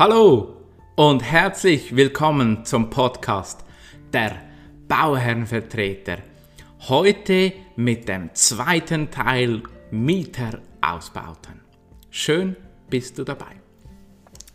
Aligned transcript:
Hallo 0.00 0.56
und 0.96 1.22
herzlich 1.22 1.94
willkommen 1.94 2.64
zum 2.64 2.88
Podcast 2.88 3.66
der 4.14 4.34
Bauherrenvertreter. 4.88 6.16
Heute 6.88 7.52
mit 7.76 8.08
dem 8.08 8.30
zweiten 8.32 9.10
Teil 9.10 9.62
Mieterausbauten. 9.90 11.60
Schön 12.08 12.56
bist 12.88 13.18
du 13.18 13.24
dabei. 13.24 13.60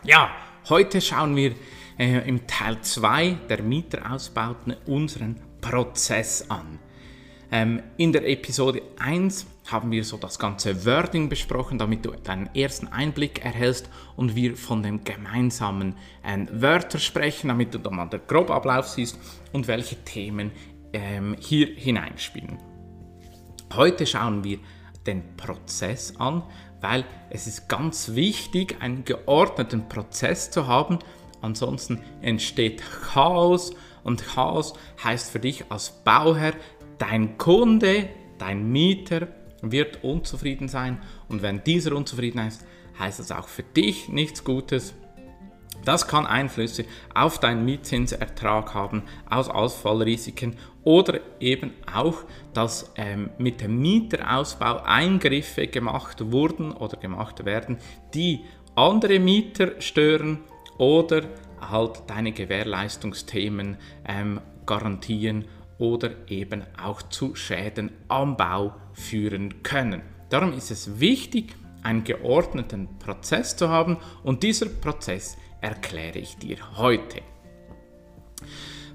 Ja, 0.04 0.31
heute 0.68 1.00
schauen 1.00 1.36
wir 1.36 1.54
äh, 1.99 2.27
im 2.27 2.48
Teil 2.48 2.82
2 2.82 3.38
der 3.48 3.62
Mieterausbauten 3.62 4.76
unseren 4.88 5.40
Prozess 5.62 6.49
an. 6.49 6.80
Ähm, 7.52 7.81
in 7.98 8.12
der 8.12 8.27
Episode 8.27 8.81
1 8.99 9.45
haben 9.67 9.91
wir 9.91 10.04
so 10.04 10.17
das 10.17 10.38
ganze 10.40 10.85
Wording 10.85 11.30
besprochen, 11.30 11.77
damit 11.77 12.05
du 12.05 12.12
deinen 12.12 12.54
ersten 12.55 12.88
Einblick 12.88 13.44
erhältst 13.44 13.90
und 14.16 14.35
wir 14.35 14.55
von 14.55 14.84
den 14.84 15.04
gemeinsamen 15.04 15.95
äh, 16.23 16.45
Wörtern 16.52 17.02
sprechen, 17.02 17.48
damit 17.48 17.73
du 17.73 17.80
dann 17.80 17.95
mal 17.95 18.08
den 18.08 18.21
groben 18.27 18.52
Ablauf 18.52 18.88
siehst 18.88 19.18
und 19.54 19.68
welche 19.68 19.95
Themen 20.04 20.52
ähm, 20.94 21.35
hier 21.40 21.68
hineinspielen. 21.68 22.58
Heute 23.73 24.05
schauen 24.05 24.43
wir 24.43 24.59
den 25.05 25.35
Prozess 25.38 26.16
an, 26.18 26.43
weil 26.82 27.05
es 27.30 27.48
ist 27.48 27.68
ganz 27.68 28.16
wichtig, 28.16 28.77
einen 28.80 29.05
geordneten 29.05 29.88
Prozess 29.90 30.52
zu 30.52 30.68
haben, 30.68 30.99
ansonsten 31.41 32.02
entsteht 32.21 32.82
Chaos 33.13 33.73
und 34.04 34.23
Chaos 34.23 34.76
heißt 35.04 35.32
für 35.32 35.40
dich 35.40 35.71
als 35.71 35.90
Bauherr, 36.04 36.54
dein 36.98 37.38
Kunde, 37.38 38.10
dein 38.38 38.71
Mieter 38.71 39.27
wird 39.62 40.04
unzufrieden 40.04 40.68
sein 40.68 40.99
und 41.27 41.41
wenn 41.41 41.63
dieser 41.63 41.96
unzufrieden 41.96 42.40
ist, 42.48 42.65
heißt 42.99 43.20
das 43.20 43.32
auch 43.32 43.48
für 43.48 43.63
dich 43.63 44.10
nichts 44.10 44.43
Gutes. 44.43 44.93
Das 45.84 46.07
kann 46.07 46.26
Einflüsse 46.26 46.85
auf 47.13 47.40
deinen 47.40 47.63
Mietzinsertrag 47.63 48.73
haben, 48.73 49.04
aus 49.29 49.49
Ausfallrisiken 49.49 50.55
oder 50.84 51.20
eben 51.40 51.73
auch, 51.93 52.23
dass 52.54 52.91
ähm, 52.96 53.29
mit 53.38 53.62
dem 53.62 53.79
Mieterausbau 53.79 54.82
Eingriffe 54.84 55.68
gemacht 55.68 56.32
wurden 56.32 56.71
oder 56.71 56.98
gemacht 56.98 57.46
werden, 57.46 57.77
die 58.13 58.41
andere 58.76 59.20
Mieter 59.20 59.79
stören 59.79 60.40
oder 60.77 61.23
halt 61.62 62.04
deine 62.07 62.32
Gewährleistungsthemen 62.32 63.77
ähm, 64.07 64.41
garantieren 64.66 65.46
oder 65.78 66.12
eben 66.28 66.63
auch 66.81 67.01
zu 67.03 67.35
Schäden 67.35 67.91
am 68.07 68.38
Bau 68.38 68.75
führen 68.94 69.63
können. 69.63 70.01
Darum 70.29 70.53
ist 70.53 70.72
es 70.72 71.00
wichtig, 71.00 71.56
einen 71.84 72.03
geordneten 72.03 72.97
Prozess 73.00 73.56
zu 73.56 73.69
haben 73.69 73.97
und 74.23 74.44
dieser 74.44 74.67
Prozess 74.67 75.38
erkläre 75.62 76.19
ich 76.19 76.38
dir 76.38 76.57
heute. 76.78 77.22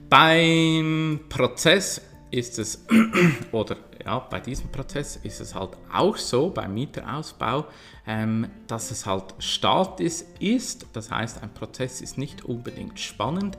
Beim 0.08 1.20
Prozess 1.28 2.00
ist 2.30 2.58
es, 2.58 2.84
oder 3.52 3.76
ja, 4.04 4.18
bei 4.18 4.40
diesem 4.40 4.70
Prozess 4.70 5.16
ist 5.16 5.40
es 5.40 5.54
halt 5.54 5.70
auch 5.92 6.16
so, 6.16 6.50
beim 6.50 6.74
Mieterausbau, 6.74 7.66
ähm, 8.06 8.48
dass 8.66 8.90
es 8.90 9.06
halt 9.06 9.34
statisch 9.38 10.22
ist. 10.38 10.86
Das 10.92 11.10
heißt, 11.10 11.42
ein 11.42 11.52
Prozess 11.52 12.00
ist 12.00 12.18
nicht 12.18 12.44
unbedingt 12.44 12.98
spannend, 12.98 13.58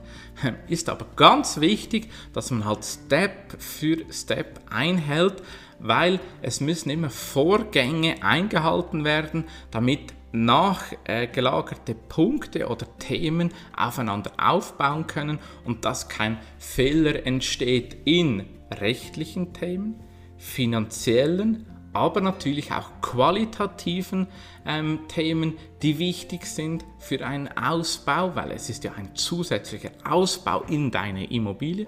ist 0.68 0.88
aber 0.88 1.06
ganz 1.16 1.60
wichtig, 1.60 2.10
dass 2.32 2.50
man 2.50 2.64
halt 2.64 2.84
Step 2.84 3.60
für 3.60 3.98
Step 4.10 4.60
einhält, 4.70 5.42
weil 5.78 6.20
es 6.42 6.60
müssen 6.60 6.90
immer 6.90 7.10
Vorgänge 7.10 8.22
eingehalten 8.22 9.04
werden, 9.04 9.44
damit 9.70 10.12
nachgelagerte 10.32 11.94
Punkte 11.94 12.68
oder 12.68 12.86
Themen 12.98 13.52
aufeinander 13.76 14.32
aufbauen 14.38 15.06
können 15.06 15.38
und 15.64 15.84
dass 15.84 16.08
kein 16.08 16.38
Fehler 16.58 17.26
entsteht 17.26 17.96
in 18.04 18.46
rechtlichen 18.72 19.52
Themen, 19.52 20.00
finanziellen, 20.42 21.66
aber 21.92 22.20
natürlich 22.20 22.72
auch 22.72 22.90
qualitativen 23.00 24.26
ähm, 24.66 25.00
Themen, 25.06 25.54
die 25.82 25.98
wichtig 25.98 26.46
sind 26.46 26.84
für 26.98 27.24
einen 27.24 27.48
Ausbau, 27.56 28.34
weil 28.34 28.50
es 28.50 28.68
ist 28.68 28.82
ja 28.82 28.92
ein 28.94 29.14
zusätzlicher 29.14 29.92
Ausbau 30.04 30.62
in 30.62 30.90
deine 30.90 31.30
Immobilie. 31.30 31.86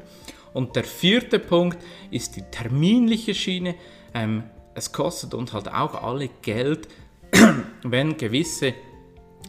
Und 0.52 0.76
der 0.76 0.84
vierte 0.84 1.40
Punkt 1.40 1.78
ist 2.12 2.36
die 2.36 2.42
terminliche 2.42 3.34
Schiene. 3.34 3.74
Ähm, 4.14 4.44
es 4.74 4.92
kostet 4.92 5.34
uns 5.34 5.52
halt 5.52 5.68
auch 5.68 6.00
alle 6.00 6.28
Geld, 6.42 6.86
wenn 7.82 8.16
gewisse 8.16 8.74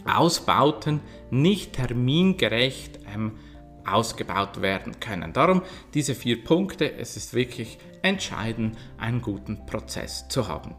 Ausbauten 0.05 1.01
nicht 1.29 1.73
termingerecht 1.73 2.99
ähm, 3.13 3.33
ausgebaut 3.87 4.61
werden 4.61 4.99
können. 4.99 5.33
Darum 5.33 5.61
diese 5.93 6.15
vier 6.15 6.43
Punkte, 6.43 6.93
es 6.93 7.17
ist 7.17 7.33
wirklich 7.33 7.77
entscheidend, 8.01 8.77
einen 8.97 9.21
guten 9.21 9.65
Prozess 9.65 10.27
zu 10.27 10.47
haben. 10.47 10.75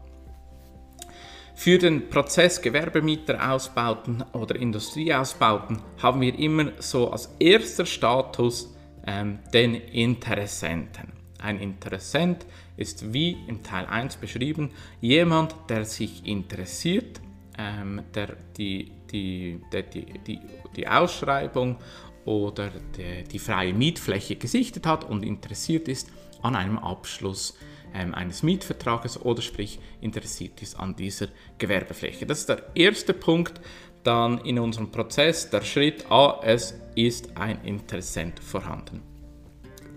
Für 1.55 1.79
den 1.79 2.09
Prozess 2.09 2.61
Gewerbemieter 2.61 3.51
ausbauten 3.51 4.23
oder 4.33 4.55
Industrieausbauten 4.55 5.81
haben 6.01 6.21
wir 6.21 6.37
immer 6.37 6.71
so 6.77 7.09
als 7.09 7.33
erster 7.39 7.87
Status 7.87 8.75
ähm, 9.07 9.39
den 9.51 9.73
Interessenten. 9.73 11.13
Ein 11.39 11.59
Interessent 11.59 12.45
ist 12.77 13.11
wie 13.11 13.37
im 13.47 13.63
Teil 13.63 13.87
1 13.87 14.17
beschrieben, 14.17 14.69
jemand, 15.01 15.55
der 15.67 15.85
sich 15.85 16.25
interessiert, 16.27 17.19
ähm, 17.57 18.03
der 18.13 18.35
die, 18.55 18.91
die, 19.11 19.59
der 19.71 19.81
die, 19.81 20.05
die, 20.27 20.39
die 20.75 20.87
Ausschreibung 20.87 21.77
oder 22.27 22.71
die, 22.97 23.23
die 23.23 23.39
freie 23.39 23.73
Mietfläche 23.73 24.35
gesichtet 24.35 24.85
hat 24.85 25.09
und 25.09 25.23
interessiert 25.23 25.87
ist 25.87 26.09
an 26.41 26.55
einem 26.55 26.77
Abschluss 26.77 27.57
ähm, 27.95 28.13
eines 28.13 28.43
Mietvertrages 28.43 29.21
oder 29.21 29.41
sprich 29.41 29.79
interessiert 30.01 30.61
ist 30.61 30.77
an 30.77 30.95
dieser 30.95 31.29
Gewerbefläche. 31.57 32.25
Das 32.25 32.39
ist 32.39 32.49
der 32.49 32.63
erste 32.75 33.13
Punkt. 33.13 33.61
Dann 34.03 34.39
in 34.39 34.59
unserem 34.59 34.91
Prozess 34.91 35.49
der 35.49 35.61
Schritt 35.61 36.09
A, 36.11 36.39
es 36.43 36.75
ist 36.95 37.35
ein 37.35 37.63
Interessent 37.63 38.39
vorhanden. 38.39 39.01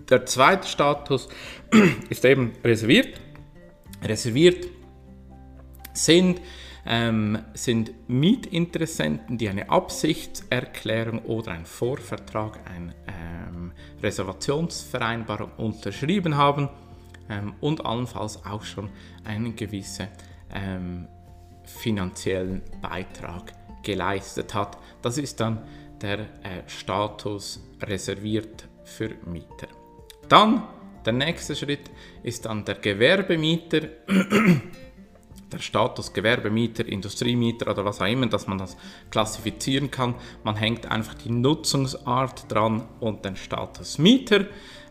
Der 0.09 0.25
zweite 0.25 0.67
Status 0.67 1.29
ist 2.09 2.25
eben 2.25 2.53
reserviert. 2.63 3.19
Reserviert 4.03 4.67
sind 5.93 6.41
ähm, 6.85 7.39
sind 7.53 7.91
Mietinteressenten, 8.09 9.37
die 9.37 9.49
eine 9.49 9.69
Absichtserklärung 9.69 11.19
oder 11.19 11.51
einen 11.51 11.65
Vorvertrag, 11.65 12.59
eine 12.65 12.93
ähm, 13.07 13.71
Reservationsvereinbarung 14.01 15.51
unterschrieben 15.57 16.37
haben 16.37 16.69
ähm, 17.29 17.53
und 17.61 17.85
allenfalls 17.85 18.45
auch 18.45 18.63
schon 18.63 18.89
einen 19.23 19.55
gewissen 19.55 20.07
ähm, 20.53 21.07
finanziellen 21.63 22.61
Beitrag 22.81 23.53
geleistet 23.83 24.53
hat. 24.53 24.77
Das 25.01 25.17
ist 25.17 25.39
dann 25.39 25.61
der 26.01 26.19
äh, 26.19 26.25
Status 26.67 27.61
reserviert 27.81 28.67
für 28.83 29.11
Mieter. 29.25 29.67
Dann 30.27 30.63
der 31.05 31.13
nächste 31.13 31.55
Schritt 31.55 31.89
ist 32.23 32.45
dann 32.45 32.63
der 32.65 32.75
Gewerbemieter 32.75 33.81
der 35.51 35.59
Status 35.59 36.13
Gewerbemieter, 36.13 36.85
Industriemieter 36.85 37.69
oder 37.69 37.85
was 37.85 38.01
auch 38.01 38.07
immer, 38.07 38.27
dass 38.27 38.47
man 38.47 38.57
das 38.57 38.77
klassifizieren 39.09 39.91
kann. 39.91 40.15
Man 40.43 40.55
hängt 40.55 40.89
einfach 40.89 41.13
die 41.15 41.31
Nutzungsart 41.31 42.51
dran 42.51 42.87
und 42.99 43.25
den 43.25 43.35
Status 43.35 43.97
Mieter. 43.97 44.45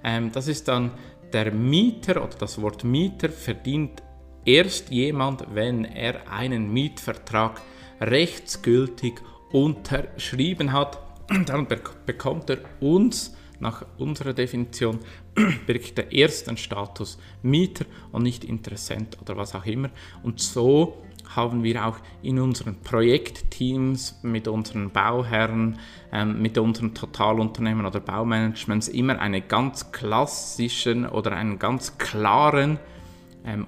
Ähm, 0.05 0.31
das 0.33 0.49
ist 0.49 0.69
dann 0.69 0.93
der 1.33 1.53
Mieter 1.53 2.23
oder 2.23 2.37
das 2.39 2.61
Wort 2.61 2.85
Mieter 2.85 3.29
verdient 3.29 4.03
erst 4.45 4.91
jemand, 4.91 5.45
wenn 5.55 5.85
er 5.85 6.31
einen 6.31 6.73
Mietvertrag 6.73 7.61
rechtsgültig 8.01 9.15
unterschrieben 9.53 10.73
hat. 10.73 10.99
Dann 11.47 11.67
bekommt 12.07 12.51
er 12.51 12.59
uns 12.81 13.37
nach 13.61 13.85
unserer 13.99 14.33
Definition 14.33 14.99
wirklich 15.67 15.95
der 15.95 16.13
ersten 16.15 16.57
Status 16.57 17.19
Mieter 17.43 17.85
und 18.13 18.23
nicht 18.23 18.45
Interessent 18.45 19.19
oder 19.21 19.37
was 19.37 19.55
auch 19.55 19.67
immer. 19.67 19.91
Und 20.23 20.41
so 20.41 20.97
haben 21.35 21.63
wir 21.63 21.87
auch 21.87 21.99
in 22.23 22.41
unseren 22.41 22.77
Projektteams 22.81 24.19
mit 24.23 24.49
unseren 24.49 24.91
Bauherren, 24.91 25.79
ähm, 26.13 26.43
mit 26.43 26.59
unseren 26.59 26.95
Totalunternehmen 26.95 27.87
oder 27.87 28.01
Baumanagements 28.01 28.89
immer 28.89 29.19
einen 29.21 29.47
ganz 29.47 29.93
klassischen 29.93 31.07
oder 31.07 31.33
einen 31.33 31.59
ganz 31.59 31.99
klaren 31.99 32.79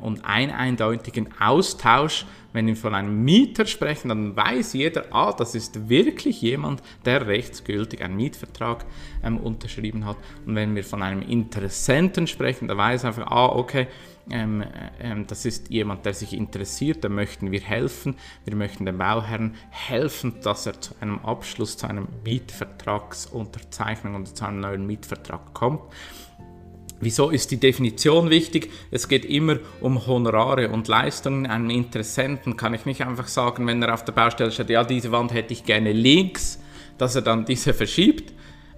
und 0.00 0.24
einen 0.24 0.52
eindeutigen 0.52 1.28
Austausch. 1.40 2.26
Wenn 2.52 2.66
wir 2.66 2.76
von 2.76 2.94
einem 2.94 3.24
Mieter 3.24 3.64
sprechen, 3.64 4.10
dann 4.10 4.36
weiß 4.36 4.74
jeder, 4.74 5.06
ah, 5.10 5.32
das 5.32 5.54
ist 5.54 5.88
wirklich 5.88 6.42
jemand, 6.42 6.82
der 7.06 7.26
rechtsgültig 7.26 8.02
einen 8.02 8.16
Mietvertrag 8.16 8.84
ähm, 9.24 9.38
unterschrieben 9.38 10.04
hat. 10.04 10.18
Und 10.44 10.54
wenn 10.54 10.74
wir 10.74 10.84
von 10.84 11.02
einem 11.02 11.22
Interessenten 11.22 12.26
sprechen, 12.26 12.68
dann 12.68 12.76
weiß 12.76 13.06
einfach, 13.06 13.26
ah, 13.28 13.46
okay, 13.46 13.86
ähm, 14.30 14.62
ähm, 15.00 15.26
das 15.26 15.44
ist 15.44 15.70
jemand, 15.70 16.04
der 16.04 16.14
sich 16.14 16.32
interessiert, 16.34 17.02
da 17.02 17.08
möchten 17.08 17.50
wir 17.50 17.60
helfen. 17.60 18.16
Wir 18.44 18.54
möchten 18.54 18.86
dem 18.86 18.98
Bauherrn 18.98 19.54
helfen, 19.70 20.34
dass 20.42 20.66
er 20.66 20.80
zu 20.80 20.94
einem 21.00 21.18
Abschluss, 21.20 21.76
zu 21.76 21.88
einem 21.88 22.08
Mietvertragsunterzeichnung 22.24 24.14
und 24.14 24.36
zu 24.36 24.44
einem 24.44 24.60
neuen 24.60 24.86
Mietvertrag 24.86 25.54
kommt. 25.54 25.80
Wieso 27.02 27.30
ist 27.30 27.50
die 27.50 27.56
Definition 27.56 28.30
wichtig? 28.30 28.70
Es 28.92 29.08
geht 29.08 29.24
immer 29.24 29.56
um 29.80 30.06
Honorare 30.06 30.68
und 30.68 30.86
Leistungen. 30.86 31.46
Einem 31.46 31.68
Interessenten 31.70 32.56
kann 32.56 32.74
ich 32.74 32.86
nicht 32.86 33.04
einfach 33.04 33.26
sagen, 33.26 33.66
wenn 33.66 33.82
er 33.82 33.92
auf 33.92 34.04
der 34.04 34.12
Baustelle 34.12 34.52
steht, 34.52 34.70
ja, 34.70 34.84
diese 34.84 35.10
Wand 35.10 35.34
hätte 35.34 35.52
ich 35.52 35.64
gerne 35.64 35.90
links, 35.90 36.60
dass 36.98 37.16
er 37.16 37.22
dann 37.22 37.44
diese 37.44 37.74
verschiebt. 37.74 38.32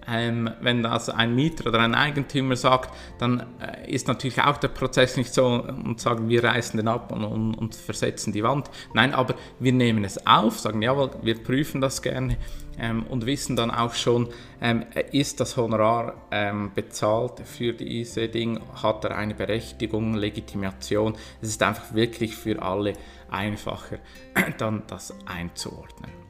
Ähm, 0.06 0.50
wenn 0.60 0.82
das 0.82 1.08
ein 1.08 1.34
Mieter 1.34 1.68
oder 1.68 1.80
ein 1.80 1.94
Eigentümer 1.94 2.56
sagt, 2.56 2.94
dann 3.18 3.46
äh, 3.60 3.90
ist 3.90 4.08
natürlich 4.08 4.40
auch 4.42 4.56
der 4.58 4.68
Prozess 4.68 5.16
nicht 5.16 5.32
so 5.32 5.46
und 5.46 6.00
sagen, 6.00 6.28
wir 6.28 6.44
reißen 6.44 6.76
den 6.76 6.88
ab 6.88 7.10
und, 7.12 7.24
und, 7.24 7.54
und, 7.54 7.74
versetzen 7.74 8.32
die 8.32 8.42
Wand. 8.42 8.70
Nein, 8.92 9.14
aber 9.14 9.34
wir 9.58 9.72
nehmen 9.72 10.04
es 10.04 10.26
auf, 10.26 10.58
sagen, 10.58 10.82
jawohl, 10.82 11.10
wir 11.22 11.42
prüfen 11.42 11.80
das 11.80 12.02
gerne 12.02 12.36
ähm, 12.78 13.04
und 13.04 13.26
wissen 13.26 13.56
dann 13.56 13.70
auch 13.70 13.94
schon, 13.94 14.28
ähm, 14.60 14.84
ist 15.12 15.40
das 15.40 15.56
Honorar 15.56 16.14
ähm, 16.30 16.72
bezahlt 16.74 17.40
für 17.44 17.72
diese 17.72 18.28
Dinge, 18.28 18.60
hat 18.82 19.04
er 19.04 19.16
eine 19.16 19.34
Berechtigung, 19.34 20.14
Legitimation. 20.14 21.14
Es 21.40 21.48
ist 21.48 21.62
einfach 21.62 21.94
wirklich 21.94 22.36
für 22.36 22.60
alle 22.60 22.94
einfacher, 23.30 23.98
dann 24.58 24.82
das 24.86 25.14
einzuordnen. 25.26 26.23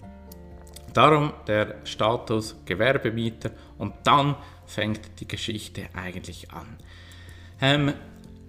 Darum 0.94 1.32
der 1.46 1.74
Status 1.84 2.56
Gewerbemieter 2.64 3.50
und 3.78 3.92
dann 4.04 4.36
fängt 4.64 5.20
die 5.20 5.28
Geschichte 5.28 5.88
eigentlich 5.94 6.50
an. 6.52 6.78
Ähm, 7.60 7.92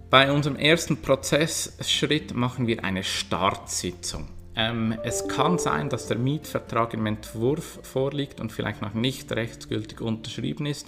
bei 0.09 0.31
unserem 0.31 0.55
ersten 0.55 1.01
Prozessschritt 1.01 2.33
machen 2.35 2.67
wir 2.67 2.83
eine 2.83 3.03
Startsitzung. 3.03 4.29
Ähm, 4.55 4.95
es 5.03 5.27
kann 5.27 5.57
sein, 5.57 5.89
dass 5.89 6.07
der 6.07 6.17
Mietvertrag 6.17 6.93
im 6.93 7.05
Entwurf 7.05 7.79
vorliegt 7.83 8.39
und 8.39 8.51
vielleicht 8.51 8.81
noch 8.81 8.93
nicht 8.93 9.31
rechtsgültig 9.31 9.99
unterschrieben 9.99 10.65
ist. 10.65 10.87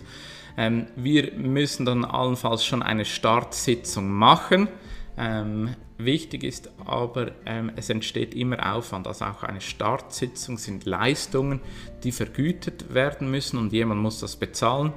Ähm, 0.58 0.88
wir 0.96 1.34
müssen 1.34 1.86
dann 1.86 2.06
allenfalls 2.06 2.64
schon 2.64 2.82
eine 2.82 3.04
Startsitzung 3.04 4.10
machen. 4.10 4.70
Ähm, 5.18 5.76
wichtig 5.98 6.44
ist 6.44 6.70
aber, 6.86 7.32
ähm, 7.46 7.72
es 7.76 7.90
entsteht 7.90 8.36
immer 8.36 8.76
Aufwand. 8.76 9.08
Also 9.08 9.26
auch 9.26 9.44
eine 9.44 9.62
Startsitzung 9.62 10.58
sind 10.58 10.86
Leistungen, 10.86 11.60
die 12.04 12.12
vergütet 12.12 12.94
werden 12.94 13.32
müssen 13.32 13.58
und 13.58 13.74
jemand 13.74 14.02
muss 14.02 14.20
das 14.20 14.36
bezahlen. 14.36 14.94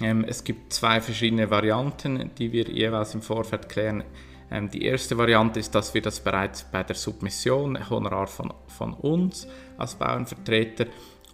Ähm, 0.00 0.24
es 0.26 0.44
gibt 0.44 0.72
zwei 0.72 1.00
verschiedene 1.00 1.50
Varianten, 1.50 2.30
die 2.38 2.52
wir 2.52 2.68
jeweils 2.68 3.14
im 3.14 3.22
Vorfeld 3.22 3.68
klären. 3.68 4.04
Ähm, 4.50 4.70
die 4.70 4.84
erste 4.84 5.18
Variante 5.18 5.58
ist, 5.58 5.74
dass 5.74 5.94
wir 5.94 6.02
das 6.02 6.20
bereits 6.20 6.64
bei 6.64 6.84
der 6.84 6.94
Submission, 6.94 7.90
Honorar 7.90 8.28
von, 8.28 8.52
von 8.68 8.94
uns 8.94 9.48
als 9.78 9.96
Bauernvertreter 9.96 10.86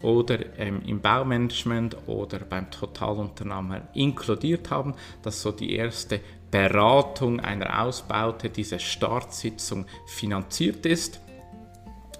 oder 0.02 0.38
ähm, 0.58 0.82
im 0.86 1.00
Baumanagement 1.00 1.96
oder 2.06 2.40
beim 2.40 2.70
Totalunternehmer 2.70 3.82
inkludiert 3.94 4.70
haben, 4.70 4.94
dass 5.22 5.42
so 5.42 5.52
die 5.52 5.74
erste 5.74 6.20
Beratung 6.50 7.40
einer 7.40 7.82
Ausbaute, 7.82 8.50
diese 8.50 8.78
Startsitzung 8.78 9.86
finanziert 10.06 10.84
ist. 10.84 11.20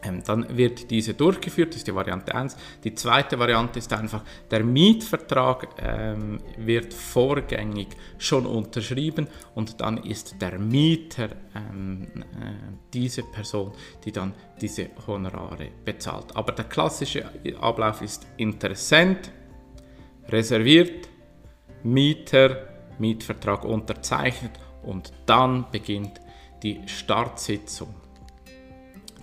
Ähm, 0.05 0.23
dann 0.25 0.57
wird 0.57 0.91
diese 0.91 1.15
durchgeführt, 1.15 1.71
das 1.71 1.77
ist 1.77 1.87
die 1.87 1.95
Variante 1.95 2.35
1. 2.35 2.57
Die 2.83 2.95
zweite 2.95 3.39
Variante 3.39 3.79
ist 3.79 3.93
einfach, 3.93 4.23
der 4.51 4.65
Mietvertrag 4.65 5.69
ähm, 5.79 6.41
wird 6.57 6.93
vorgängig 6.93 7.89
schon 8.19 8.47
unterschrieben 8.47 9.29
und 9.55 9.81
dann 9.81 9.99
ist 9.99 10.41
der 10.41 10.59
Mieter 10.59 11.29
ähm, 11.55 12.09
äh, 12.17 12.25
diese 12.93 13.23
Person, 13.23 13.73
die 14.05 14.13
dann 14.13 14.35
diese 14.61 14.91
Honorare 15.07 15.69
bezahlt. 15.85 16.35
Aber 16.35 16.53
der 16.53 16.65
klassische 16.65 17.31
Ablauf 17.61 18.03
ist 18.03 18.27
Interessent, 18.37 19.31
reserviert, 20.29 21.09
Mieter, 21.85 22.69
Mietvertrag 22.99 23.65
unterzeichnet 23.65 24.53
und 24.83 25.13
dann 25.27 25.67
beginnt 25.71 26.21
die 26.63 26.81
Startsitzung. 26.87 28.02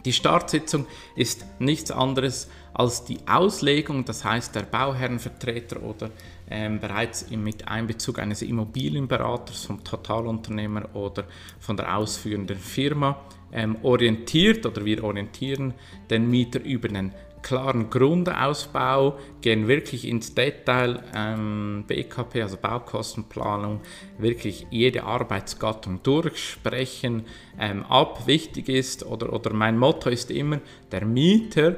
Die 0.06 0.14
Startsitzung 0.14 0.86
ist 1.16 1.46
nichts 1.60 1.92
anderes 1.92 2.50
als 2.74 3.04
die 3.04 3.18
Auslegung, 3.28 4.06
das 4.06 4.24
heißt 4.24 4.56
der 4.56 4.62
Bauherrenvertreter 4.62 5.82
oder 5.84 6.12
ähm, 6.50 6.80
bereits 6.80 7.30
mit 7.30 7.68
Einbezug 7.68 8.20
eines 8.20 8.42
Immobilienberaters, 8.42 9.66
vom 9.66 9.84
Totalunternehmer 9.84 10.96
oder 10.96 11.26
von 11.60 11.76
der 11.76 11.98
ausführenden 11.98 12.58
Firma 12.58 13.20
ähm, 13.52 13.78
orientiert 13.84 14.66
oder 14.66 14.86
wir 14.86 15.04
orientieren 15.04 15.74
den 16.10 16.30
Mieter 16.30 16.62
über 16.64 16.88
den 16.88 17.12
klaren 17.42 17.90
Grundausbau, 17.90 19.18
gehen 19.42 19.68
wirklich 19.68 20.08
ins 20.08 20.36
Detail, 20.36 21.04
ähm, 21.16 21.86
BKP, 21.88 22.42
also 22.42 22.58
Baukostenplanung, 22.58 23.82
wirklich 24.18 24.68
jede 24.70 25.04
Arbeitsgattung 25.04 26.04
durchsprechen 26.04 27.26
ähm, 27.60 27.86
ab. 27.86 28.28
Wichtig 28.28 28.70
ist, 28.70 29.06
oder, 29.06 29.34
oder 29.34 29.54
mein 29.54 29.78
Motto 29.78 30.10
ist 30.10 30.32
immer, 30.32 30.60
der 30.92 31.06
Mieter 31.06 31.78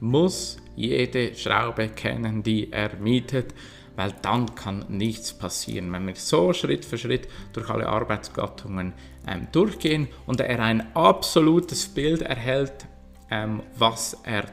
muss 0.00 0.56
jede 0.76 1.34
Schraube 1.34 1.88
kennen, 1.88 2.42
die 2.42 2.72
er 2.72 2.96
mietet, 2.96 3.54
weil 3.96 4.14
dann 4.22 4.54
kann 4.54 4.86
nichts 4.88 5.32
passieren. 5.32 5.92
Wenn 5.92 6.06
wir 6.06 6.14
so 6.14 6.52
Schritt 6.52 6.84
für 6.84 6.96
Schritt 6.96 7.28
durch 7.52 7.68
alle 7.68 7.86
Arbeitsgattungen 7.86 8.94
ähm, 9.28 9.48
durchgehen 9.52 10.08
und 10.26 10.40
er 10.40 10.60
ein 10.60 10.94
absolutes 10.96 11.88
Bild 11.88 12.22
erhält, 12.22 12.86
ähm, 13.30 13.62
was 13.76 14.16
er 14.24 14.44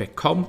bekommt, 0.00 0.48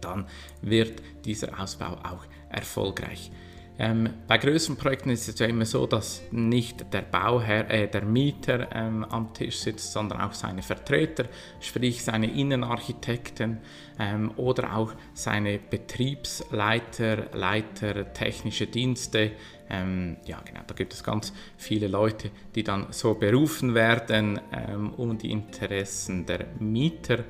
dann 0.00 0.26
wird 0.62 1.02
dieser 1.24 1.60
Ausbau 1.60 1.98
auch 2.02 2.24
erfolgreich. 2.48 3.30
Ähm, 3.78 4.10
bei 4.28 4.36
größeren 4.36 4.76
Projekten 4.76 5.08
ist 5.08 5.26
es 5.26 5.38
ja 5.38 5.46
immer 5.46 5.64
so, 5.64 5.86
dass 5.86 6.20
nicht 6.30 6.92
der 6.92 7.00
Bauherr, 7.00 7.70
äh, 7.70 7.88
der 7.88 8.04
Mieter 8.04 8.68
ähm, 8.74 9.04
am 9.04 9.32
Tisch 9.32 9.56
sitzt, 9.56 9.92
sondern 9.92 10.20
auch 10.20 10.34
seine 10.34 10.60
Vertreter, 10.60 11.24
sprich 11.60 12.04
seine 12.04 12.30
Innenarchitekten 12.30 13.58
ähm, 13.98 14.32
oder 14.36 14.76
auch 14.76 14.92
seine 15.14 15.58
Betriebsleiter, 15.58 17.28
Leiter 17.32 18.12
technische 18.12 18.66
Dienste. 18.66 19.30
Ähm, 19.70 20.18
ja, 20.26 20.42
genau, 20.44 20.60
da 20.66 20.74
gibt 20.74 20.92
es 20.92 21.02
ganz 21.02 21.32
viele 21.56 21.88
Leute, 21.88 22.30
die 22.54 22.64
dann 22.64 22.88
so 22.90 23.14
berufen 23.14 23.74
werden, 23.74 24.40
ähm, 24.52 24.92
um 24.92 25.16
die 25.16 25.30
Interessen 25.30 26.26
der 26.26 26.48
Mieter 26.58 27.18
zu 27.18 27.24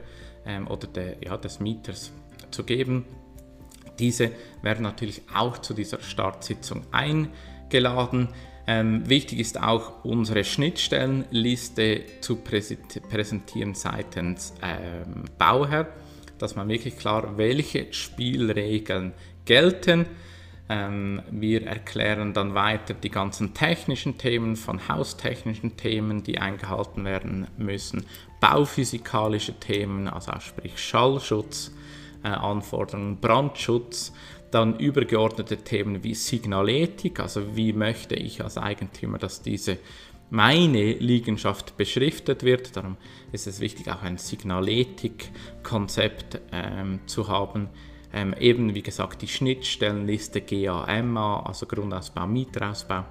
ähm, 0.46 0.68
oder 0.68 0.86
der, 0.86 1.16
ja, 1.22 1.36
des 1.36 1.60
Mieters 1.60 2.12
zu 2.50 2.64
geben. 2.64 3.04
Diese 3.98 4.30
werden 4.62 4.82
natürlich 4.82 5.22
auch 5.34 5.58
zu 5.58 5.74
dieser 5.74 6.00
Startsitzung 6.00 6.82
eingeladen. 6.90 8.28
Ähm, 8.66 9.08
wichtig 9.08 9.40
ist 9.40 9.60
auch 9.60 10.04
unsere 10.04 10.44
Schnittstellenliste 10.44 12.02
zu 12.20 12.36
präsentieren 12.36 13.74
seitens 13.74 14.54
ähm, 14.62 15.24
Bauherr, 15.38 15.88
dass 16.38 16.56
man 16.56 16.68
wirklich 16.68 16.96
klar, 16.96 17.36
welche 17.36 17.92
Spielregeln 17.92 19.12
gelten. 19.44 20.06
Ähm, 20.72 21.20
wir 21.32 21.66
erklären 21.66 22.32
dann 22.32 22.54
weiter 22.54 22.94
die 22.94 23.10
ganzen 23.10 23.54
technischen 23.54 24.18
Themen 24.18 24.54
von 24.54 24.86
haustechnischen 24.88 25.76
Themen, 25.76 26.22
die 26.22 26.38
eingehalten 26.38 27.04
werden 27.04 27.48
müssen, 27.58 28.06
bauphysikalische 28.38 29.58
Themen, 29.58 30.06
also 30.06 30.30
auch 30.30 30.40
sprich 30.40 30.78
Schallschutz, 30.78 31.72
äh, 32.22 32.28
Anforderungen, 32.28 33.16
Brandschutz, 33.16 34.12
dann 34.52 34.78
übergeordnete 34.78 35.56
Themen 35.56 36.04
wie 36.04 36.14
Signaletik, 36.14 37.18
also 37.18 37.56
wie 37.56 37.72
möchte 37.72 38.14
ich 38.14 38.40
als 38.40 38.56
Eigentümer, 38.56 39.18
dass 39.18 39.42
diese 39.42 39.76
meine 40.30 40.92
Liegenschaft 40.92 41.76
beschriftet 41.76 42.44
wird. 42.44 42.76
Darum 42.76 42.96
ist 43.32 43.48
es 43.48 43.58
wichtig, 43.58 43.90
auch 43.90 44.02
ein 44.02 44.18
Signaletik-Konzept 44.18 46.40
ähm, 46.52 47.00
zu 47.06 47.26
haben 47.26 47.70
ähm, 48.12 48.34
eben 48.38 48.74
wie 48.74 48.82
gesagt 48.82 49.22
die 49.22 49.28
Schnittstellenliste 49.28 50.40
GAMA, 50.40 51.42
also 51.44 51.66
Grundausbau, 51.66 52.26
Mieterausbau, 52.26 53.04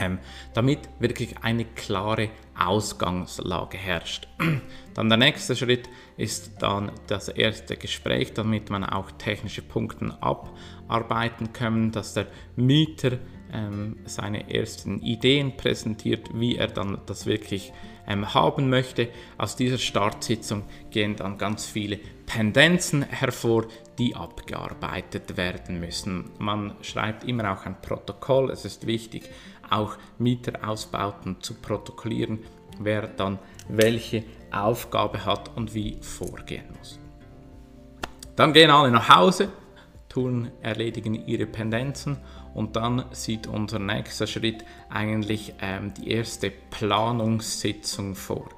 ähm, 0.00 0.18
damit 0.54 0.80
wirklich 0.98 1.36
eine 1.42 1.64
klare 1.64 2.30
Ausgangslage 2.58 3.78
herrscht. 3.78 4.28
Dann 4.94 5.08
der 5.08 5.18
nächste 5.18 5.56
Schritt 5.56 5.88
ist 6.16 6.62
dann 6.62 6.90
das 7.06 7.28
erste 7.28 7.76
Gespräch, 7.76 8.32
damit 8.32 8.70
man 8.70 8.82
auch 8.84 9.10
technische 9.10 9.60
Punkte 9.60 10.16
abarbeiten 10.22 11.52
kann, 11.52 11.92
dass 11.92 12.14
der 12.14 12.26
Mieter 12.56 13.18
ähm, 13.52 13.96
seine 14.04 14.52
ersten 14.52 15.00
Ideen 15.00 15.56
präsentiert, 15.56 16.28
wie 16.34 16.56
er 16.56 16.68
dann 16.68 16.98
das 17.06 17.26
wirklich 17.26 17.72
ähm, 18.06 18.34
haben 18.34 18.70
möchte. 18.70 19.08
Aus 19.38 19.56
dieser 19.56 19.78
Startsitzung 19.78 20.64
gehen 20.90 21.16
dann 21.16 21.38
ganz 21.38 21.66
viele 21.66 21.98
Pendenzen 22.26 23.02
hervor, 23.02 23.66
die 23.98 24.14
abgearbeitet 24.14 25.36
werden 25.36 25.80
müssen. 25.80 26.30
Man 26.38 26.74
schreibt 26.82 27.24
immer 27.24 27.52
auch 27.52 27.64
ein 27.66 27.80
Protokoll. 27.80 28.50
Es 28.50 28.64
ist 28.64 28.86
wichtig, 28.86 29.30
auch 29.70 29.96
Mieterausbauten 30.18 31.40
zu 31.40 31.54
protokollieren, 31.54 32.40
wer 32.78 33.06
dann 33.06 33.38
welche 33.68 34.24
Aufgabe 34.50 35.24
hat 35.24 35.56
und 35.56 35.74
wie 35.74 35.98
vorgehen 36.00 36.66
muss. 36.78 36.98
Dann 38.36 38.52
gehen 38.52 38.70
alle 38.70 38.90
nach 38.90 39.08
Hause, 39.16 39.50
tun, 40.08 40.50
erledigen 40.62 41.26
ihre 41.26 41.46
Pendenzen 41.46 42.18
und 42.56 42.74
dann 42.74 43.04
sieht 43.10 43.46
unser 43.46 43.78
nächster 43.78 44.26
Schritt 44.26 44.64
eigentlich 44.88 45.52
ähm, 45.60 45.92
die 45.92 46.10
erste 46.10 46.50
Planungssitzung 46.50 48.14
vor. 48.14 48.48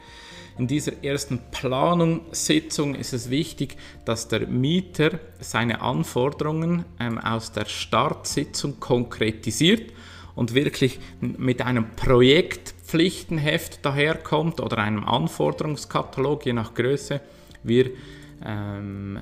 In 0.57 0.69
dieser 0.69 1.03
ersten 1.03 1.41
Planungssitzung 1.51 2.95
ist 2.95 3.13
es 3.13 3.29
wichtig, 3.29 3.77
dass 4.05 4.29
der 4.29 4.47
Mieter 4.47 5.19
seine 5.41 5.81
Anforderungen 5.81 6.85
ähm, 7.01 7.19
aus 7.19 7.51
der 7.51 7.65
Startsitzung 7.65 8.79
konkretisiert 8.79 9.93
und 10.37 10.55
wirklich 10.55 11.01
mit 11.21 11.61
einem 11.63 11.91
Projektpflichtenheft 11.97 13.85
daherkommt 13.85 14.61
oder 14.61 14.79
einem 14.79 15.03
Anforderungskatalog, 15.03 16.47
je 16.47 16.53
nach 16.53 16.75
Größe. 16.75 17.21
Wir 17.65 17.91
ähm, 18.45 19.19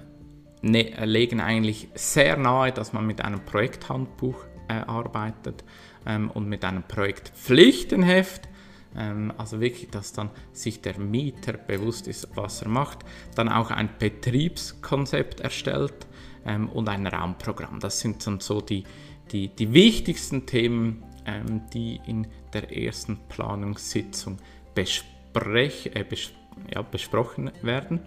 ne, 0.60 0.92
legen 1.06 1.40
eigentlich 1.40 1.88
sehr 1.94 2.36
nahe, 2.36 2.72
dass 2.72 2.92
man 2.92 3.06
mit 3.06 3.22
einem 3.22 3.40
Projekthandbuch 3.40 4.44
arbeitet 4.74 5.64
ähm, 6.06 6.30
und 6.30 6.48
mit 6.48 6.64
einem 6.64 6.82
Projektpflichtenheft, 6.82 8.48
ähm, 8.96 9.32
also 9.36 9.60
wirklich, 9.60 9.90
dass 9.90 10.12
dann 10.12 10.30
sich 10.52 10.80
der 10.80 10.98
Mieter 10.98 11.54
bewusst 11.54 12.08
ist, 12.08 12.28
was 12.34 12.62
er 12.62 12.68
macht, 12.68 13.00
dann 13.34 13.48
auch 13.48 13.70
ein 13.70 13.90
Betriebskonzept 13.98 15.40
erstellt 15.40 16.06
ähm, 16.44 16.68
und 16.68 16.88
ein 16.88 17.06
Raumprogramm. 17.06 17.80
Das 17.80 18.00
sind 18.00 18.26
dann 18.26 18.40
so 18.40 18.60
die, 18.60 18.84
die, 19.32 19.48
die 19.48 19.72
wichtigsten 19.72 20.46
Themen, 20.46 21.02
ähm, 21.26 21.62
die 21.72 22.00
in 22.06 22.26
der 22.52 22.76
ersten 22.76 23.18
Planungssitzung 23.28 24.38
besprech, 24.74 25.90
äh, 25.94 26.04
bes 26.04 26.32
ja, 26.74 26.80
besprochen 26.80 27.50
werden. 27.62 28.00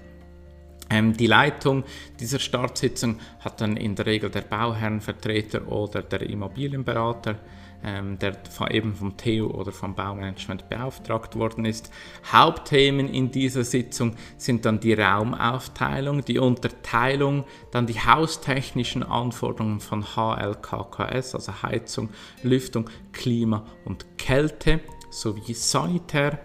Ähm, 0.89 1.15
die 1.15 1.27
Leitung 1.27 1.83
dieser 2.19 2.39
Startsitzung 2.39 3.19
hat 3.39 3.61
dann 3.61 3.77
in 3.77 3.95
der 3.95 4.05
Regel 4.05 4.29
der 4.29 4.41
Bauherrenvertreter 4.41 5.67
oder 5.71 6.01
der 6.01 6.21
Immobilienberater, 6.21 7.35
ähm, 7.83 8.17
der 8.19 8.37
eben 8.71 8.93
vom 8.93 9.15
TU 9.15 9.47
oder 9.47 9.71
vom 9.71 9.95
Baumanagement 9.95 10.67
beauftragt 10.67 11.35
worden 11.35 11.65
ist. 11.65 11.91
Hauptthemen 12.31 13.07
in 13.07 13.31
dieser 13.31 13.63
Sitzung 13.63 14.15
sind 14.37 14.65
dann 14.65 14.79
die 14.79 14.93
Raumaufteilung, 14.93 16.25
die 16.25 16.39
Unterteilung, 16.39 17.45
dann 17.71 17.85
die 17.87 17.99
haustechnischen 17.99 19.03
Anforderungen 19.03 19.79
von 19.79 20.03
HLKKS, 20.15 21.35
also 21.35 21.61
Heizung, 21.61 22.09
Lüftung, 22.43 22.89
Klima 23.13 23.65
und 23.85 24.17
Kälte 24.17 24.81
sowie 25.11 25.53
Sanitär 25.53 26.39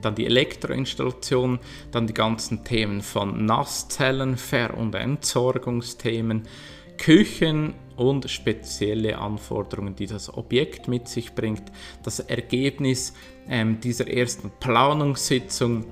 dann 0.00 0.14
die 0.14 0.26
Elektroinstallation, 0.26 1.58
dann 1.90 2.06
die 2.06 2.14
ganzen 2.14 2.64
Themen 2.64 3.02
von 3.02 3.44
Nasszellen, 3.46 4.36
Ver- 4.36 4.76
und 4.76 4.94
Entsorgungsthemen, 4.94 6.42
Küchen 6.98 7.74
und 7.96 8.30
spezielle 8.30 9.18
Anforderungen, 9.18 9.96
die 9.96 10.06
das 10.06 10.32
Objekt 10.32 10.88
mit 10.88 11.08
sich 11.08 11.34
bringt. 11.34 11.64
Das 12.02 12.20
Ergebnis 12.20 13.14
ähm, 13.48 13.80
dieser 13.80 14.08
ersten 14.08 14.50
Planungssitzung 14.60 15.86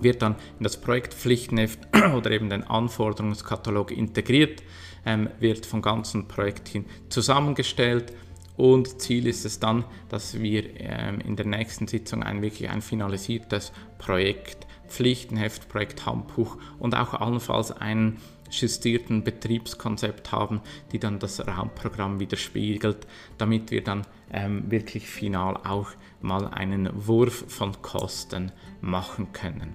wird 0.00 0.22
dann 0.22 0.36
in 0.58 0.64
das 0.64 0.80
Projektpflichtenheft 0.80 1.80
oder 2.16 2.30
eben 2.30 2.50
den 2.50 2.64
Anforderungskatalog 2.64 3.92
integriert, 3.92 4.62
ähm, 5.06 5.28
wird 5.38 5.66
vom 5.66 5.82
ganzen 5.82 6.28
Projektteam 6.28 6.86
zusammengestellt 7.08 8.12
und 8.56 9.00
Ziel 9.00 9.26
ist 9.26 9.44
es 9.44 9.60
dann, 9.60 9.84
dass 10.08 10.40
wir 10.40 10.80
ähm, 10.80 11.20
in 11.20 11.36
der 11.36 11.46
nächsten 11.46 11.86
Sitzung 11.86 12.22
ein 12.22 12.42
wirklich 12.42 12.68
ein 12.70 12.82
finalisiertes 12.82 13.72
Projekt, 13.98 14.66
Pflichtenheft, 14.88 15.68
Projekt 15.68 16.04
Handbuch 16.04 16.58
und 16.78 16.94
auch 16.94 17.14
allenfalls 17.14 17.72
einen 17.72 18.18
justierten 18.50 19.24
Betriebskonzept 19.24 20.32
haben, 20.32 20.60
die 20.92 20.98
dann 20.98 21.18
das 21.18 21.46
Raumprogramm 21.46 22.20
widerspiegelt, 22.20 23.06
damit 23.38 23.70
wir 23.70 23.82
dann 23.82 24.06
ähm, 24.30 24.70
wirklich 24.70 25.06
final 25.06 25.56
auch 25.56 25.88
mal 26.20 26.48
einen 26.48 26.88
Wurf 27.06 27.44
von 27.48 27.80
Kosten 27.80 28.52
machen 28.82 29.32
können. 29.32 29.72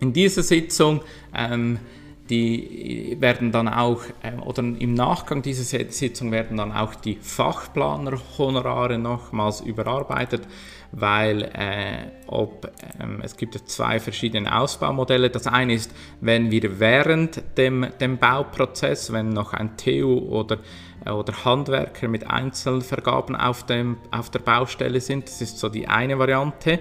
In 0.00 0.12
dieser 0.12 0.42
Sitzung 0.42 1.02
ähm, 1.32 1.78
die 2.30 3.16
werden 3.20 3.52
dann 3.52 3.68
auch, 3.68 4.02
äh, 4.22 4.32
oder 4.44 4.62
im 4.62 4.94
Nachgang 4.94 5.42
dieser 5.42 5.64
Sitzung 5.64 6.30
werden 6.30 6.56
dann 6.56 6.72
auch 6.72 6.94
die 6.94 7.16
Fachplaner-Honorare 7.16 8.98
nochmals 8.98 9.60
überarbeitet, 9.60 10.42
weil 10.92 11.42
äh, 11.54 12.10
ob, 12.26 12.70
ähm, 13.00 13.20
es 13.22 13.36
gibt 13.36 13.54
zwei 13.68 13.98
verschiedene 13.98 14.56
Ausbaumodelle. 14.56 15.30
Das 15.30 15.46
eine 15.46 15.74
ist, 15.74 15.92
wenn 16.20 16.50
wir 16.50 16.78
während 16.78 17.42
dem, 17.56 17.86
dem 18.00 18.18
Bauprozess, 18.18 19.12
wenn 19.12 19.30
noch 19.30 19.52
ein 19.52 19.76
TU 19.76 20.18
oder 20.18 20.58
äh, 21.04 21.10
oder 21.10 21.44
Handwerker 21.44 22.08
mit 22.08 22.28
Einzelvergaben 22.28 23.36
auf, 23.36 23.64
dem, 23.64 23.98
auf 24.10 24.30
der 24.30 24.40
Baustelle 24.40 25.00
sind. 25.00 25.26
Das 25.26 25.40
ist 25.40 25.58
so 25.58 25.68
die 25.68 25.88
eine 25.88 26.18
Variante. 26.18 26.80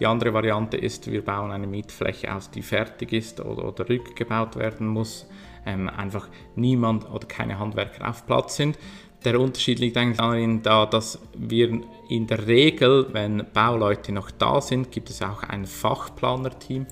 Die 0.00 0.06
andere 0.06 0.32
Variante 0.32 0.78
ist, 0.78 1.10
wir 1.10 1.22
bauen 1.22 1.52
eine 1.52 1.66
Mietfläche 1.66 2.34
aus, 2.34 2.50
die 2.50 2.62
fertig 2.62 3.12
ist 3.12 3.38
oder, 3.38 3.68
oder 3.68 3.86
rückgebaut 3.86 4.56
werden 4.56 4.86
muss. 4.86 5.26
Ähm, 5.66 5.90
einfach 5.90 6.28
niemand 6.56 7.08
oder 7.10 7.28
keine 7.28 7.58
Handwerker 7.58 8.08
auf 8.08 8.24
Platz 8.24 8.56
sind. 8.56 8.78
Der 9.26 9.38
Unterschied 9.38 9.78
liegt 9.78 9.98
eigentlich 9.98 10.16
darin, 10.16 10.62
da, 10.62 10.86
dass 10.86 11.20
wir 11.36 11.82
in 12.08 12.26
der 12.26 12.46
Regel, 12.46 13.08
wenn 13.12 13.44
Bauleute 13.52 14.12
noch 14.12 14.30
da 14.30 14.62
sind, 14.62 14.90
gibt 14.90 15.10
es 15.10 15.20
auch 15.20 15.42
ein 15.42 15.66
Fachplanerteam, 15.66 16.86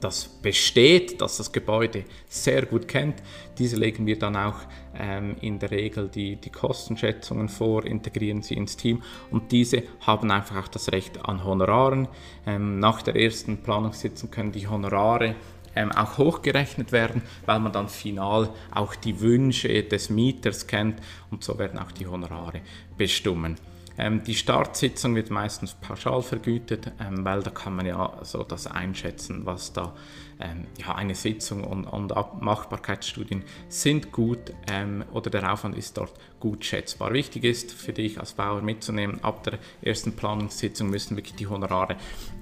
das 0.00 0.28
besteht, 0.28 1.20
das 1.20 1.38
das 1.38 1.52
Gebäude 1.52 2.04
sehr 2.28 2.66
gut 2.66 2.88
kennt. 2.88 3.22
Diese 3.58 3.76
legen 3.76 4.06
wir 4.06 4.18
dann 4.18 4.36
auch 4.36 4.56
ähm, 4.98 5.36
in 5.40 5.58
der 5.58 5.70
Regel 5.70 6.08
die, 6.08 6.36
die 6.36 6.50
Kostenschätzungen 6.50 7.48
vor, 7.48 7.84
integrieren 7.84 8.42
sie 8.42 8.54
ins 8.54 8.76
Team 8.76 9.02
und 9.30 9.52
diese 9.52 9.82
haben 10.00 10.30
einfach 10.30 10.64
auch 10.64 10.68
das 10.68 10.92
Recht 10.92 11.24
an 11.24 11.44
Honoraren. 11.44 12.08
Ähm, 12.46 12.78
nach 12.78 13.02
der 13.02 13.16
ersten 13.16 13.58
Planungssitzung 13.62 14.30
können 14.30 14.52
die 14.52 14.68
Honorare 14.68 15.34
ähm, 15.74 15.92
auch 15.92 16.18
hochgerechnet 16.18 16.90
werden, 16.92 17.22
weil 17.44 17.60
man 17.60 17.72
dann 17.72 17.88
final 17.88 18.50
auch 18.74 18.94
die 18.94 19.20
Wünsche 19.20 19.82
des 19.82 20.10
Mieters 20.10 20.66
kennt 20.66 21.00
und 21.30 21.44
so 21.44 21.58
werden 21.58 21.78
auch 21.78 21.92
die 21.92 22.06
Honorare 22.06 22.62
bestimmen. 22.96 23.56
Ähm, 23.98 24.22
die 24.24 24.34
Startsitzung 24.34 25.14
wird 25.14 25.30
meistens 25.30 25.74
pauschal 25.74 26.22
vergütet, 26.22 26.92
ähm, 27.00 27.24
weil 27.24 27.42
da 27.42 27.50
kann 27.50 27.74
man 27.74 27.86
ja 27.86 28.18
so 28.22 28.42
das 28.42 28.66
einschätzen, 28.66 29.46
was 29.46 29.72
da 29.72 29.94
ähm, 30.38 30.66
ja, 30.78 30.94
eine 30.94 31.14
Sitzung 31.14 31.64
und, 31.64 31.84
und 31.86 32.12
Machbarkeitsstudien 32.40 33.44
sind 33.68 34.12
gut 34.12 34.52
ähm, 34.70 35.04
oder 35.12 35.30
der 35.30 35.50
Aufwand 35.50 35.76
ist 35.76 35.96
dort 35.96 36.12
gut 36.40 36.64
schätzbar. 36.64 37.12
Wichtig 37.12 37.44
ist 37.44 37.72
für 37.72 37.92
dich 37.92 38.20
als 38.20 38.34
Bauer 38.34 38.60
mitzunehmen, 38.60 39.22
ab 39.24 39.42
der 39.44 39.58
ersten 39.80 40.14
Planungssitzung 40.14 40.90
müssen 40.90 41.16
wirklich 41.16 41.36
die 41.36 41.46
Honorare 41.46 41.96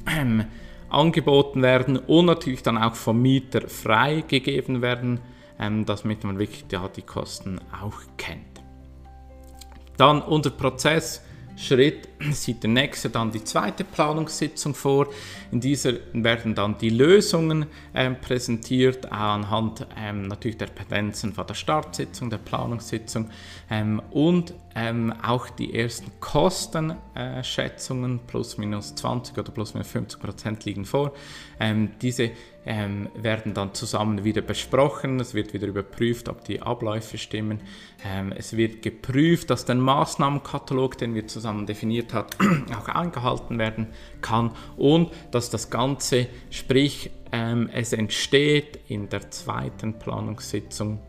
ähm, 0.06 0.44
angeboten 0.90 1.62
werden 1.62 1.96
und 1.96 2.26
natürlich 2.26 2.62
dann 2.62 2.78
auch 2.78 2.94
vom 2.94 3.22
Mieter 3.22 3.68
freigegeben 3.68 4.82
werden, 4.82 5.20
ähm, 5.58 5.86
damit 5.86 6.24
man 6.24 6.38
wirklich 6.38 6.64
ja, 6.70 6.88
die 6.88 7.02
Kosten 7.02 7.60
auch 7.80 8.00
kennt. 8.16 8.42
Dann 9.96 10.20
unser 10.20 10.50
Prozess 10.50 11.22
Schritt 11.56 12.08
sieht 12.32 12.62
der 12.62 12.70
nächste 12.70 13.10
dann 13.10 13.30
die 13.30 13.44
zweite 13.44 13.84
Planungssitzung 13.84 14.74
vor. 14.74 15.08
In 15.52 15.60
dieser 15.60 15.92
werden 16.12 16.54
dann 16.54 16.78
die 16.78 16.90
Lösungen 16.90 17.66
ähm, 17.94 18.20
präsentiert 18.20 19.10
anhand 19.12 19.86
ähm, 19.96 20.22
natürlich 20.22 20.58
der 20.58 20.66
Pendenzen 20.66 21.32
von 21.32 21.46
der 21.46 21.54
Startsitzung, 21.54 22.30
der 22.30 22.38
Planungssitzung 22.38 23.30
ähm, 23.70 24.02
und 24.10 24.54
ähm, 24.74 25.14
auch 25.22 25.48
die 25.50 25.74
ersten 25.74 26.10
Kostenschätzungen 26.18 28.20
plus 28.26 28.58
minus 28.58 28.94
20 28.96 29.38
oder 29.38 29.52
plus 29.52 29.74
minus 29.74 29.88
50 29.88 30.20
Prozent 30.20 30.64
liegen 30.64 30.84
vor. 30.84 31.12
Ähm, 31.60 31.92
diese 32.02 32.32
ähm, 32.66 33.08
werden 33.14 33.54
dann 33.54 33.74
zusammen 33.74 34.24
wieder 34.24 34.42
besprochen. 34.42 35.20
Es 35.20 35.34
wird 35.34 35.52
wieder 35.52 35.66
überprüft, 35.66 36.28
ob 36.28 36.44
die 36.44 36.62
Abläufe 36.62 37.18
stimmen. 37.18 37.60
Ähm, 38.04 38.32
es 38.36 38.56
wird 38.56 38.82
geprüft, 38.82 39.50
dass 39.50 39.64
der 39.64 39.76
Maßnahmenkatalog, 39.76 40.98
den 40.98 41.14
wir 41.14 41.26
zusammen 41.26 41.66
definiert 41.66 42.14
haben, 42.14 42.66
auch 42.78 42.88
eingehalten 42.88 43.58
werden 43.58 43.88
kann 44.20 44.52
und 44.76 45.10
dass 45.30 45.50
das 45.50 45.70
Ganze, 45.70 46.26
sprich 46.50 47.10
ähm, 47.32 47.68
es 47.72 47.92
entsteht 47.92 48.80
in 48.88 49.08
der 49.08 49.30
zweiten 49.30 49.98
Planungssitzung 49.98 51.00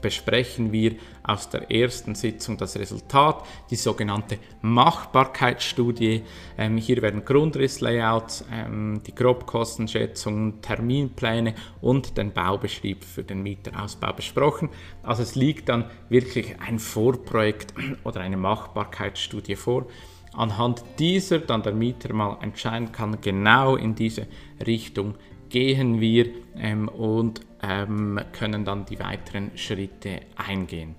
besprechen 0.00 0.72
wir 0.72 0.96
aus 1.22 1.48
der 1.50 1.70
ersten 1.70 2.14
Sitzung 2.14 2.56
das 2.56 2.76
Resultat, 2.76 3.44
die 3.70 3.76
sogenannte 3.76 4.38
Machbarkeitsstudie. 4.62 6.22
Ähm, 6.56 6.76
hier 6.76 7.02
werden 7.02 7.24
Grundrisslayouts, 7.24 8.44
ähm, 8.52 9.02
die 9.06 9.14
Grobkostenschätzungen, 9.14 10.62
Terminpläne 10.62 11.54
und 11.80 12.16
den 12.16 12.32
Baubeschrieb 12.32 13.04
für 13.04 13.24
den 13.24 13.42
Mieterausbau 13.42 14.12
besprochen. 14.12 14.70
Also 15.02 15.22
es 15.22 15.34
liegt 15.34 15.68
dann 15.68 15.84
wirklich 16.08 16.60
ein 16.60 16.78
Vorprojekt 16.78 17.74
oder 18.04 18.20
eine 18.20 18.36
Machbarkeitsstudie 18.36 19.56
vor 19.56 19.86
anhand 20.38 20.84
dieser 20.98 21.40
dann 21.40 21.62
der 21.62 21.74
Mieter 21.74 22.12
mal 22.14 22.38
entscheiden 22.42 22.92
kann, 22.92 23.20
genau 23.20 23.76
in 23.76 23.94
diese 23.94 24.26
Richtung 24.64 25.14
gehen 25.48 26.00
wir 26.00 26.26
ähm, 26.56 26.88
und 26.88 27.40
ähm, 27.62 28.20
können 28.32 28.64
dann 28.64 28.84
die 28.84 28.98
weiteren 28.98 29.50
Schritte 29.56 30.20
eingehen. 30.36 30.94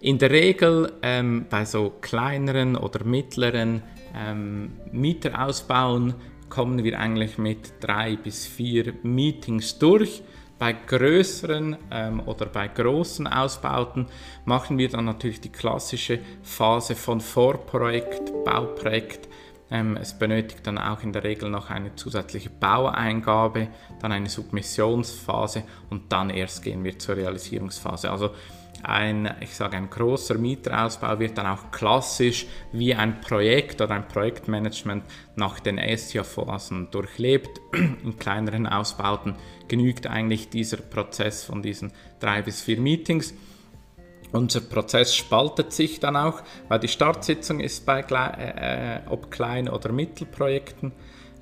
In 0.00 0.18
der 0.18 0.30
Regel 0.30 0.92
ähm, 1.02 1.46
bei 1.50 1.64
so 1.66 1.92
kleineren 2.00 2.76
oder 2.76 3.04
mittleren 3.04 3.82
ähm, 4.16 4.72
Mieterausbauen 4.92 6.14
kommen 6.48 6.82
wir 6.82 6.98
eigentlich 6.98 7.38
mit 7.38 7.74
drei 7.80 8.16
bis 8.16 8.46
vier 8.46 8.94
Meetings 9.02 9.78
durch. 9.78 10.22
Bei 10.58 10.74
größeren 10.74 11.76
ähm, 11.90 12.20
oder 12.20 12.46
bei 12.46 12.68
großen 12.68 13.26
Ausbauten 13.26 14.06
machen 14.44 14.76
wir 14.76 14.90
dann 14.90 15.06
natürlich 15.06 15.40
die 15.40 15.52
klassische 15.52 16.18
Phase 16.42 16.94
von 16.94 17.20
Vorprojekt, 17.20 18.30
Bauprojekt, 18.44 19.29
es 19.70 20.18
benötigt 20.18 20.66
dann 20.66 20.78
auch 20.78 21.02
in 21.04 21.12
der 21.12 21.22
Regel 21.22 21.48
noch 21.48 21.70
eine 21.70 21.94
zusätzliche 21.94 22.50
Baueingabe, 22.50 23.68
dann 24.00 24.10
eine 24.10 24.28
Submissionsphase 24.28 25.62
und 25.90 26.12
dann 26.12 26.30
erst 26.30 26.64
gehen 26.64 26.82
wir 26.82 26.98
zur 26.98 27.16
Realisierungsphase. 27.16 28.10
Also 28.10 28.30
ein, 28.82 29.32
ich 29.40 29.54
sage, 29.54 29.76
ein 29.76 29.90
großer 29.90 30.36
Mieterausbau 30.36 31.18
wird 31.18 31.38
dann 31.38 31.46
auch 31.46 31.70
klassisch 31.70 32.46
wie 32.72 32.94
ein 32.94 33.20
Projekt 33.20 33.80
oder 33.80 33.94
ein 33.94 34.08
Projektmanagement 34.08 35.04
nach 35.36 35.60
den 35.60 35.78
SIA-Phasen 35.78 36.90
durchlebt. 36.90 37.60
In 37.72 38.18
kleineren 38.18 38.66
Ausbauten 38.66 39.36
genügt 39.68 40.06
eigentlich 40.06 40.48
dieser 40.48 40.78
Prozess 40.78 41.44
von 41.44 41.62
diesen 41.62 41.92
drei 42.18 42.42
bis 42.42 42.62
vier 42.62 42.80
Meetings. 42.80 43.34
Unser 44.32 44.60
Prozess 44.60 45.14
spaltet 45.14 45.72
sich 45.72 46.00
dann 46.00 46.16
auch, 46.16 46.42
weil 46.68 46.78
die 46.78 46.88
Startsitzung 46.88 47.60
ist 47.60 47.84
bei 47.84 48.00
äh, 48.00 48.96
äh, 48.96 49.00
ob 49.08 49.30
Klein- 49.30 49.68
oder 49.68 49.90
Mittelprojekten 49.92 50.92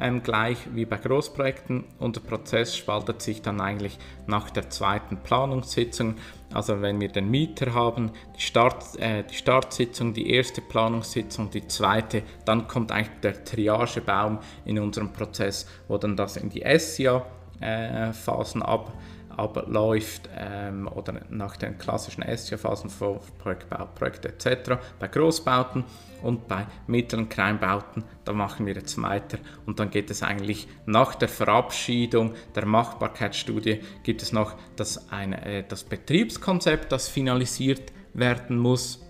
ähm, 0.00 0.22
gleich 0.22 0.58
wie 0.72 0.84
bei 0.84 0.96
Großprojekten 0.96 1.84
und 1.98 2.16
der 2.16 2.20
Prozess 2.20 2.76
spaltet 2.76 3.20
sich 3.22 3.42
dann 3.42 3.60
eigentlich 3.60 3.98
nach 4.26 4.50
der 4.50 4.70
zweiten 4.70 5.18
Planungssitzung. 5.18 6.14
Also 6.52 6.80
wenn 6.80 7.00
wir 7.00 7.08
den 7.08 7.30
Mieter 7.30 7.74
haben, 7.74 8.12
die, 8.36 8.40
Start, 8.40 8.96
äh, 8.98 9.24
die 9.24 9.34
Startsitzung, 9.34 10.14
die 10.14 10.30
erste 10.30 10.60
Planungssitzung, 10.60 11.50
die 11.50 11.66
zweite, 11.66 12.22
dann 12.44 12.68
kommt 12.68 12.92
eigentlich 12.92 13.20
der 13.22 13.44
Triagebaum 13.44 14.38
in 14.64 14.78
unserem 14.78 15.12
Prozess, 15.12 15.66
wo 15.88 15.98
dann 15.98 16.16
das 16.16 16.36
in 16.36 16.48
die 16.48 16.64
SIA-Phasen 16.64 18.62
äh, 18.62 18.64
ab 18.64 18.92
abläuft 19.38 20.28
ähm, 20.36 20.88
oder 20.88 21.20
nach 21.30 21.56
den 21.56 21.78
klassischen 21.78 22.24
SIA-Phasen 22.24 22.90
von 22.90 23.20
Projektbau, 23.38 23.86
Projekt 23.94 24.24
etc. 24.24 24.72
Bei 24.98 25.08
Großbauten 25.08 25.84
und 26.22 26.48
bei 26.48 26.66
mittleren 26.86 27.28
Kleinbauten, 27.28 28.04
da 28.24 28.32
machen 28.32 28.66
wir 28.66 28.74
jetzt 28.74 29.00
weiter 29.00 29.38
und 29.66 29.78
dann 29.78 29.90
geht 29.90 30.10
es 30.10 30.22
eigentlich 30.22 30.66
nach 30.86 31.14
der 31.14 31.28
Verabschiedung 31.28 32.34
der 32.54 32.66
Machbarkeitsstudie 32.66 33.80
gibt 34.02 34.22
es 34.22 34.32
noch 34.32 34.56
das, 34.76 35.10
eine, 35.10 35.44
äh, 35.44 35.64
das 35.66 35.84
Betriebskonzept, 35.84 36.90
das 36.90 37.08
finalisiert 37.08 37.92
werden 38.14 38.58
muss. 38.58 39.07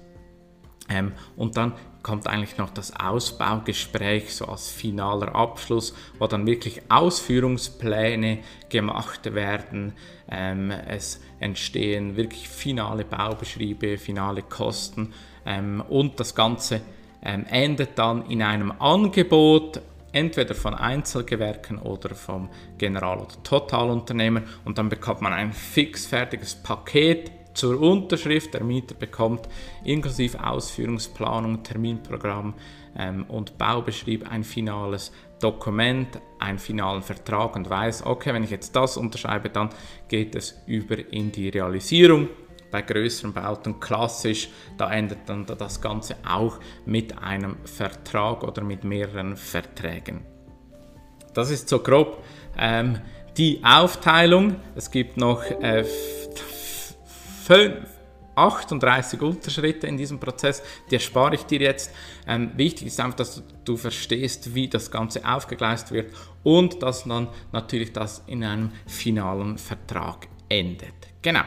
Ähm, 0.88 1.12
und 1.36 1.56
dann 1.56 1.72
kommt 2.02 2.26
eigentlich 2.26 2.56
noch 2.56 2.70
das 2.70 2.94
Ausbaugespräch 2.98 4.34
so 4.34 4.46
als 4.46 4.70
finaler 4.70 5.34
Abschluss, 5.34 5.94
wo 6.18 6.26
dann 6.26 6.46
wirklich 6.46 6.80
Ausführungspläne 6.88 8.38
gemacht 8.68 9.34
werden. 9.34 9.92
Ähm, 10.30 10.70
es 10.70 11.20
entstehen 11.40 12.16
wirklich 12.16 12.48
finale 12.48 13.04
Baubeschriebe, 13.04 13.98
finale 13.98 14.42
Kosten 14.42 15.12
ähm, 15.44 15.82
und 15.88 16.18
das 16.20 16.34
Ganze 16.34 16.80
ähm, 17.22 17.44
endet 17.50 17.98
dann 17.98 18.24
in 18.30 18.42
einem 18.42 18.72
Angebot, 18.78 19.80
entweder 20.12 20.54
von 20.54 20.74
Einzelgewerken 20.74 21.78
oder 21.78 22.14
vom 22.14 22.48
General- 22.78 23.18
oder 23.18 23.42
Totalunternehmer 23.42 24.42
und 24.64 24.78
dann 24.78 24.88
bekommt 24.88 25.20
man 25.20 25.32
ein 25.32 25.52
fixfertiges 25.52 26.54
Paket 26.54 27.30
zur 27.58 27.80
Unterschrift. 27.80 28.54
Der 28.54 28.62
Mieter 28.62 28.94
bekommt 28.94 29.48
inklusive 29.84 30.44
Ausführungsplanung, 30.44 31.62
Terminprogramm 31.62 32.54
ähm, 32.96 33.24
und 33.28 33.58
Baubeschrieb 33.58 34.30
ein 34.30 34.44
finales 34.44 35.12
Dokument, 35.40 36.20
einen 36.38 36.58
finalen 36.58 37.02
Vertrag 37.02 37.56
und 37.56 37.68
weiß, 37.68 38.06
okay, 38.06 38.32
wenn 38.32 38.44
ich 38.44 38.50
jetzt 38.50 38.74
das 38.74 38.96
unterschreibe, 38.96 39.50
dann 39.50 39.70
geht 40.08 40.34
es 40.34 40.60
über 40.66 40.96
in 41.12 41.32
die 41.32 41.48
Realisierung. 41.48 42.28
Bei 42.70 42.82
größeren 42.82 43.32
Bauten 43.32 43.80
klassisch, 43.80 44.50
da 44.76 44.92
endet 44.92 45.20
dann 45.26 45.46
das 45.46 45.80
Ganze 45.80 46.16
auch 46.28 46.60
mit 46.84 47.16
einem 47.18 47.56
Vertrag 47.64 48.44
oder 48.44 48.62
mit 48.62 48.84
mehreren 48.84 49.36
Verträgen. 49.36 50.20
Das 51.32 51.50
ist 51.50 51.68
so 51.68 51.78
grob 51.78 52.22
ähm, 52.58 52.98
die 53.38 53.60
Aufteilung. 53.64 54.56
Es 54.74 54.90
gibt 54.90 55.16
noch 55.16 55.42
äh, 55.42 55.84
38 58.38 59.20
Unterschritte 59.20 59.86
in 59.86 59.96
diesem 59.96 60.20
Prozess, 60.20 60.62
die 60.90 60.94
erspare 60.94 61.34
ich 61.34 61.42
dir 61.42 61.60
jetzt. 61.60 61.92
Ähm, 62.26 62.52
wichtig 62.56 62.86
ist 62.86 63.00
einfach, 63.00 63.16
dass 63.16 63.42
du 63.64 63.76
verstehst, 63.76 64.54
wie 64.54 64.68
das 64.68 64.90
Ganze 64.90 65.24
aufgegleist 65.26 65.90
wird 65.92 66.14
und 66.44 66.82
dass 66.82 67.04
dann 67.04 67.28
natürlich 67.52 67.92
das 67.92 68.22
in 68.26 68.44
einem 68.44 68.72
finalen 68.86 69.58
Vertrag 69.58 70.28
endet. 70.48 70.94
Genau. 71.22 71.42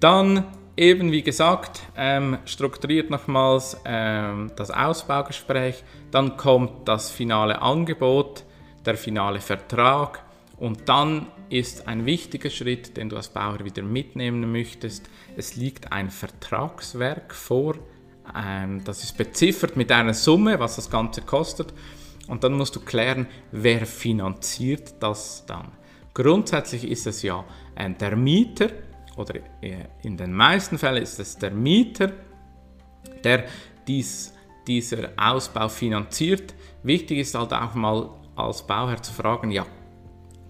Dann 0.00 0.44
eben 0.76 1.12
wie 1.12 1.22
gesagt, 1.22 1.82
ähm, 1.96 2.38
strukturiert 2.44 3.10
nochmals 3.10 3.76
ähm, 3.84 4.50
das 4.56 4.70
Ausbaugespräch, 4.70 5.84
dann 6.10 6.36
kommt 6.36 6.88
das 6.88 7.10
finale 7.10 7.60
Angebot, 7.60 8.44
der 8.84 8.96
finale 8.96 9.40
Vertrag 9.40 10.24
und 10.56 10.88
dann 10.88 11.26
ist 11.52 11.86
ein 11.86 12.06
wichtiger 12.06 12.48
Schritt, 12.48 12.96
den 12.96 13.10
du 13.10 13.16
als 13.16 13.28
Bauer 13.28 13.62
wieder 13.64 13.82
mitnehmen 13.82 14.50
möchtest. 14.50 15.08
Es 15.36 15.54
liegt 15.54 15.92
ein 15.92 16.10
Vertragswerk 16.10 17.34
vor, 17.34 17.74
ähm, 18.34 18.82
das 18.84 19.04
ist 19.04 19.18
beziffert 19.18 19.76
mit 19.76 19.92
einer 19.92 20.14
Summe, 20.14 20.58
was 20.58 20.76
das 20.76 20.90
Ganze 20.90 21.20
kostet. 21.20 21.74
Und 22.26 22.42
dann 22.42 22.54
musst 22.54 22.74
du 22.76 22.80
klären, 22.80 23.26
wer 23.50 23.84
finanziert 23.84 24.94
das 25.00 25.44
dann. 25.46 25.72
Grundsätzlich 26.14 26.88
ist 26.88 27.06
es 27.06 27.22
ja 27.22 27.44
der 27.76 28.16
Mieter 28.16 28.68
oder 29.16 29.36
äh, 29.60 29.84
in 30.02 30.16
den 30.16 30.32
meisten 30.32 30.78
Fällen 30.78 31.02
ist 31.02 31.18
es 31.18 31.36
der 31.36 31.50
Mieter, 31.50 32.12
der 33.24 33.44
dies, 33.86 34.32
dieser 34.66 35.10
Ausbau 35.16 35.68
finanziert. 35.68 36.54
Wichtig 36.82 37.18
ist 37.18 37.34
halt 37.34 37.52
auch 37.52 37.74
mal 37.74 38.08
als 38.36 38.66
Bauherr 38.66 39.02
zu 39.02 39.12
fragen, 39.12 39.50
ja, 39.50 39.66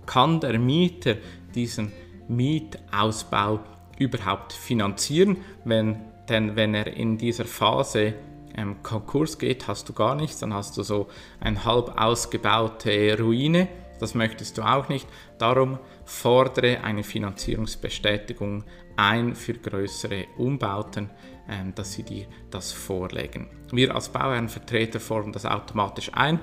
kann 0.07 0.41
der 0.41 0.59
Mieter 0.59 1.17
diesen 1.55 1.93
Mietausbau 2.29 3.61
überhaupt 3.99 4.53
finanzieren? 4.53 5.39
Wenn, 5.65 5.97
denn 6.29 6.57
wenn 6.57 6.75
er 6.75 6.87
in 6.89 7.19
dieser 7.19 7.45
Phase 7.45 8.15
ähm, 8.57 8.83
Konkurs 8.83 9.39
geht, 9.39 9.69
hast 9.69 9.89
du 9.89 9.93
gar 9.93 10.15
nichts, 10.15 10.41
dann 10.41 10.55
hast 10.55 10.77
du 10.77 10.83
so 10.83 11.09
eine 11.41 11.65
halb 11.65 12.01
ausgebaute 12.01 13.19
Ruine. 13.19 13.69
Das 14.01 14.15
möchtest 14.15 14.59
du 14.59 14.63
auch 14.63 14.89
nicht. 14.89 15.07
Darum 15.39 15.79
fordere 16.05 16.83
eine 16.83 17.05
Finanzierungsbestätigung 17.05 18.65
ein 18.97 19.35
für 19.35 19.55
größere 19.55 20.27
Umbauten, 20.37 21.11
ähm, 21.49 21.75
dass 21.75 21.93
sie 21.93 22.03
dir 22.03 22.27
das 22.51 22.73
vorlegen. 22.73 23.49
Wir 23.71 23.95
als 23.95 24.09
Bauherrenvertreter 24.09 25.01
fordern 25.01 25.33
das 25.33 25.47
automatisch 25.47 26.11
ein. 26.15 26.41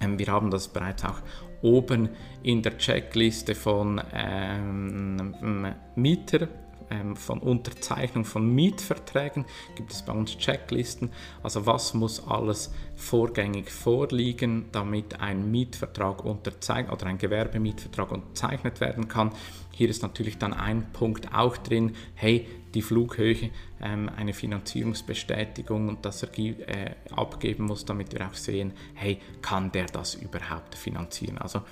Ähm, 0.00 0.18
wir 0.18 0.26
haben 0.26 0.50
das 0.50 0.68
bereits 0.68 1.04
auch 1.04 1.20
oben 1.62 2.10
in 2.42 2.62
der 2.62 2.78
Checkliste 2.78 3.54
von 3.54 4.00
ähm, 4.12 5.74
Mieter 5.94 6.48
ähm, 6.90 7.16
von 7.16 7.40
Unterzeichnung 7.40 8.24
von 8.24 8.54
Mietverträgen 8.54 9.44
gibt 9.74 9.92
es 9.92 10.02
bei 10.02 10.12
uns 10.12 10.36
Checklisten. 10.38 11.10
Also 11.42 11.66
was 11.66 11.94
muss 11.94 12.26
alles 12.26 12.72
vorgängig 12.94 13.70
vorliegen, 13.70 14.66
damit 14.72 15.20
ein 15.20 15.50
Mietvertrag 15.50 16.24
unterzeichnet 16.24 16.92
oder 16.92 17.06
ein 17.06 17.18
Gewerbemietvertrag 17.18 18.12
unterzeichnet 18.12 18.80
werden 18.80 19.08
kann. 19.08 19.32
Hier 19.72 19.88
ist 19.88 20.02
natürlich 20.02 20.38
dann 20.38 20.54
ein 20.54 20.92
Punkt 20.92 21.34
auch 21.34 21.56
drin, 21.56 21.94
hey, 22.14 22.46
die 22.76 22.82
Flughöhe, 22.82 23.50
ähm, 23.80 24.10
eine 24.14 24.34
Finanzierungsbestätigung 24.34 25.88
und 25.88 26.04
das 26.04 26.22
er 26.22 26.38
äh, 26.38 26.94
abgeben 27.10 27.64
muss, 27.64 27.86
damit 27.86 28.12
wir 28.12 28.26
auch 28.26 28.34
sehen, 28.34 28.72
hey, 28.94 29.18
kann 29.40 29.72
der 29.72 29.86
das 29.86 30.14
überhaupt 30.14 30.74
finanzieren? 30.74 31.38
Also 31.38 31.62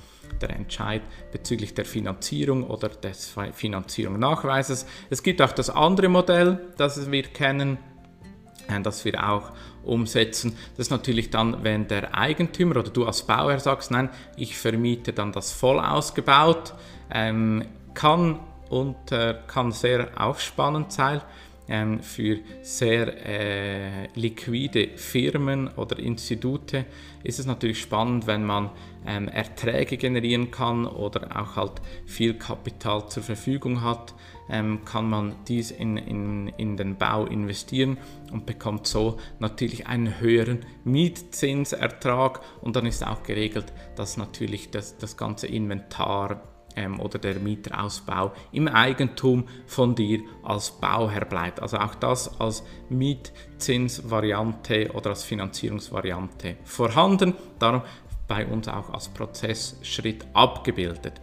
der 0.40 0.51
Entscheid 0.51 1.03
bezüglich 1.31 1.75
der 1.75 1.85
Finanzierung 1.85 2.64
oder 2.64 2.88
des 2.88 3.37
Finanzierungsnachweises. 3.53 4.87
Es 5.11 5.23
gibt 5.23 5.43
auch 5.43 5.53
das 5.53 5.69
andere 5.69 6.09
Modell, 6.09 6.73
das 6.79 7.11
wir 7.11 7.25
kennen, 7.25 7.77
äh, 8.69 8.81
das 8.81 9.05
wir 9.05 9.29
auch 9.29 9.53
umsetzen. 9.83 10.57
Das 10.79 10.87
ist 10.87 10.90
natürlich 10.90 11.29
dann, 11.29 11.62
wenn 11.62 11.87
der 11.87 12.17
Eigentümer 12.17 12.79
oder 12.79 12.88
du 12.88 13.05
als 13.05 13.27
Bauherr 13.27 13.61
sagst, 13.61 13.90
nein, 13.90 14.09
ich 14.38 14.57
vermiete 14.57 15.12
dann 15.12 15.33
das 15.33 15.53
voll 15.53 15.79
ausgebaut, 15.79 16.73
ähm, 17.11 17.67
kann 17.93 18.40
und 18.70 19.12
äh, 19.12 19.37
kann 19.46 19.72
sehr 19.72 20.11
aufspannend 20.16 20.92
sein 20.92 21.20
ähm, 21.68 22.00
für 22.00 22.38
sehr 22.62 23.27
äh, 23.27 24.09
liquide 24.14 24.96
Firmen 24.96 25.68
oder 25.68 25.98
Institute 25.98 26.85
ist 27.22 27.38
es 27.38 27.46
natürlich 27.46 27.81
spannend, 27.81 28.27
wenn 28.27 28.44
man 28.44 28.70
ähm, 29.07 29.29
Erträge 29.29 29.96
generieren 29.96 30.50
kann 30.50 30.87
oder 30.87 31.40
auch 31.40 31.57
halt 31.57 31.81
viel 32.05 32.35
Kapital 32.35 33.09
zur 33.09 33.22
Verfügung 33.22 33.83
hat, 33.83 34.14
ähm, 34.50 34.85
kann 34.85 35.09
man 35.09 35.35
dies 35.48 35.70
in, 35.70 35.96
in, 35.96 36.48
in 36.59 36.77
den 36.77 36.96
Bau 36.96 37.24
investieren 37.24 37.96
und 38.31 38.44
bekommt 38.44 38.87
so 38.87 39.18
natürlich 39.38 39.87
einen 39.87 40.20
höheren 40.20 40.66
Mietzinsertrag. 40.85 42.40
Und 42.61 42.77
dann 42.77 42.85
ist 42.85 43.07
auch 43.07 43.22
geregelt, 43.22 43.72
dass 43.96 44.18
natürlich 44.18 44.70
das, 44.70 44.98
das 44.98 45.16
ganze 45.16 45.46
Inventar 45.46 46.42
ähm, 46.77 47.01
oder 47.01 47.19
der 47.19 47.37
Mieterausbau 47.37 48.33
im 48.53 48.69
Eigentum 48.69 49.45
von 49.67 49.95
dir 49.95 50.21
als 50.43 50.71
Bauherr 50.71 51.25
bleibt. 51.25 51.61
Also 51.61 51.79
auch 51.79 51.95
das 51.95 52.41
als 52.41 52.63
Mietzinsvariante 52.89 54.91
oder 54.93 55.11
als 55.11 55.25
Finanzierungsvariante 55.25 56.57
vorhanden. 56.65 57.35
Darum 57.59 57.83
bei 58.27 58.47
uns 58.47 58.69
auch 58.69 58.91
als 58.91 59.09
Prozessschritt 59.09 60.25
abgebildet. 60.33 61.21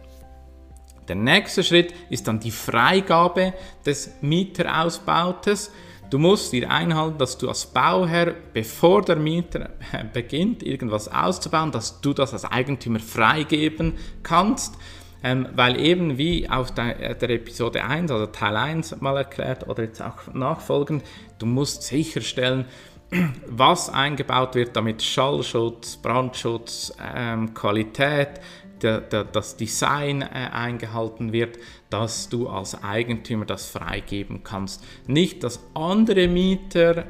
Der 1.08 1.16
nächste 1.16 1.64
Schritt 1.64 1.92
ist 2.10 2.28
dann 2.28 2.38
die 2.38 2.52
Freigabe 2.52 3.54
des 3.84 4.10
Mieterausbautes. 4.20 5.72
Du 6.10 6.18
musst 6.18 6.52
dir 6.52 6.70
einhalten, 6.70 7.18
dass 7.18 7.38
du 7.38 7.48
als 7.48 7.66
Bauherr, 7.66 8.34
bevor 8.52 9.02
der 9.02 9.16
Mieter 9.16 9.70
beginnt, 10.12 10.62
irgendwas 10.62 11.08
auszubauen, 11.08 11.72
dass 11.72 12.00
du 12.00 12.12
das 12.12 12.32
als 12.32 12.44
Eigentümer 12.44 13.00
freigeben 13.00 13.94
kannst. 14.22 14.76
Ähm, 15.24 15.48
weil 15.54 15.78
eben 15.80 16.18
wie 16.18 16.48
auf 16.48 16.72
der, 16.72 17.00
äh, 17.00 17.14
der, 17.16 17.30
Episode 17.30 17.84
1, 17.84 18.10
also 18.10 18.26
Teil 18.26 18.56
1 18.56 19.00
mal 19.00 19.16
erklärt 19.16 19.68
oder 19.68 19.84
jetzt 19.84 20.02
auch 20.02 20.32
nachfolgend, 20.34 21.04
du 21.38 21.46
musst 21.46 21.84
sicherstellen, 21.84 22.64
was 23.46 23.88
eingebaut 23.88 24.54
wird, 24.54 24.74
damit 24.74 25.02
Schallschutz, 25.02 25.96
Brandschutz, 25.96 26.92
ähm, 27.14 27.54
Qualität, 27.54 28.40
das 28.80 29.56
Design 29.56 30.22
äh, 30.22 30.26
eingehalten 30.26 31.32
wird, 31.32 31.56
dass 31.88 32.28
du 32.28 32.48
als 32.48 32.82
Eigentümer 32.82 33.44
das 33.44 33.68
freigeben 33.68 34.42
kannst. 34.42 34.84
Nicht, 35.06 35.44
dass 35.44 35.60
andere 35.74 36.26
Mieter 36.26 37.04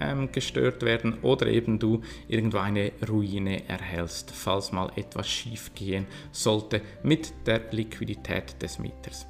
ähm, 0.00 0.30
gestört 0.32 0.82
werden 0.82 1.18
oder 1.22 1.46
eben 1.46 1.78
du 1.78 2.02
irgendwo 2.28 2.58
eine 2.58 2.92
Ruine 3.08 3.68
erhältst, 3.68 4.30
falls 4.30 4.72
mal 4.72 4.90
etwas 4.96 5.28
schief 5.28 5.72
gehen 5.74 6.06
sollte 6.32 6.80
mit 7.02 7.32
der 7.46 7.62
Liquidität 7.70 8.60
des 8.62 8.78
Mieters. 8.78 9.26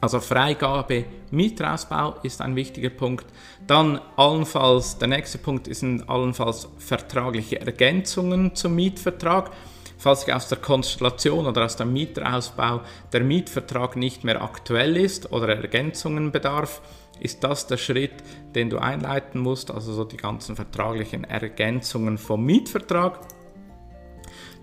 Also 0.00 0.20
Freigabe, 0.20 1.04
Mieterausbau 1.30 2.16
ist 2.22 2.42
ein 2.42 2.54
wichtiger 2.54 2.90
Punkt. 2.90 3.26
Dann 3.66 3.98
allenfalls, 4.16 4.98
der 4.98 5.08
nächste 5.08 5.38
Punkt 5.38 5.74
sind 5.74 6.08
allenfalls 6.08 6.68
vertragliche 6.78 7.60
Ergänzungen 7.60 8.54
zum 8.54 8.74
Mietvertrag. 8.74 9.50
Falls 9.98 10.20
sich 10.20 10.34
aus 10.34 10.48
der 10.48 10.58
Konstellation 10.58 11.46
oder 11.46 11.64
aus 11.64 11.76
dem 11.76 11.94
Mieterausbau 11.94 12.82
der 13.12 13.24
Mietvertrag 13.24 13.96
nicht 13.96 14.24
mehr 14.24 14.42
aktuell 14.42 14.98
ist 14.98 15.32
oder 15.32 15.48
Ergänzungen 15.48 16.30
bedarf, 16.30 16.82
ist 17.20 17.42
das 17.44 17.66
der 17.66 17.76
Schritt, 17.76 18.12
den 18.54 18.70
du 18.70 18.78
einleiten 18.78 19.40
musst, 19.40 19.70
also 19.70 19.92
so 19.92 20.04
die 20.04 20.16
ganzen 20.16 20.56
vertraglichen 20.56 21.24
Ergänzungen 21.24 22.18
vom 22.18 22.44
Mietvertrag. 22.44 23.20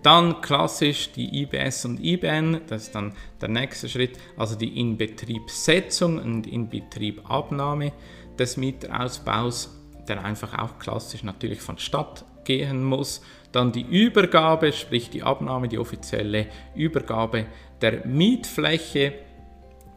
Dann 0.04 0.42
klassisch 0.42 1.14
die 1.14 1.44
IBS 1.44 1.86
und 1.86 2.04
IBN, 2.04 2.62
das 2.68 2.84
ist 2.84 2.96
dann 2.96 3.14
der 3.40 3.48
nächste 3.48 3.88
Schritt, 3.88 4.20
also 4.38 4.56
die 4.56 4.80
Inbetriebssetzung 4.80 6.20
und 6.20 6.46
Inbetriebabnahme 6.46 7.94
des 8.38 8.58
Mieterausbaus, 8.58 9.80
der 10.08 10.26
einfach 10.26 10.58
auch 10.58 10.78
klassisch 10.78 11.24
natürlich 11.24 11.62
vonstatt 11.62 12.26
gehen 12.44 12.84
muss. 12.84 13.22
Dann 13.54 13.72
die 13.72 13.84
Übergabe, 13.84 14.74
sprich 14.74 15.10
die 15.10 15.24
Abnahme, 15.24 15.70
die 15.70 15.78
offizielle 15.78 16.48
Übergabe 16.76 17.46
der 17.82 18.06
Mietfläche. 18.06 19.14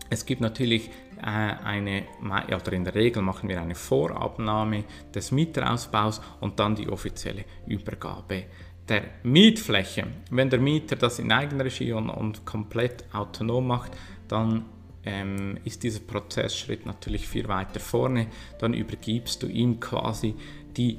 Es 0.08 0.24
gibt 0.24 0.40
natürlich 0.40 0.90
eine, 1.22 2.04
oder 2.22 2.72
in 2.72 2.84
der 2.84 2.94
Regel 2.94 3.22
machen 3.22 3.48
wir 3.48 3.60
eine 3.60 3.74
Vorabnahme 3.74 4.84
des 5.14 5.32
Mieterausbaus 5.32 6.20
und 6.40 6.58
dann 6.58 6.74
die 6.74 6.88
offizielle 6.88 7.44
Übergabe 7.66 8.44
der 8.88 9.02
Mietfläche. 9.22 10.06
Wenn 10.30 10.50
der 10.50 10.60
Mieter 10.60 10.96
das 10.96 11.18
in 11.18 11.32
Eigenregie 11.32 11.92
und, 11.92 12.10
und 12.10 12.44
komplett 12.44 13.04
autonom 13.12 13.66
macht, 13.66 13.92
dann 14.28 14.66
ähm, 15.04 15.58
ist 15.64 15.82
dieser 15.82 16.00
Prozessschritt 16.00 16.86
natürlich 16.86 17.28
viel 17.28 17.48
weiter 17.48 17.80
vorne. 17.80 18.28
Dann 18.58 18.74
übergibst 18.74 19.42
du 19.42 19.46
ihm 19.46 19.80
quasi 19.80 20.34
die 20.76 20.98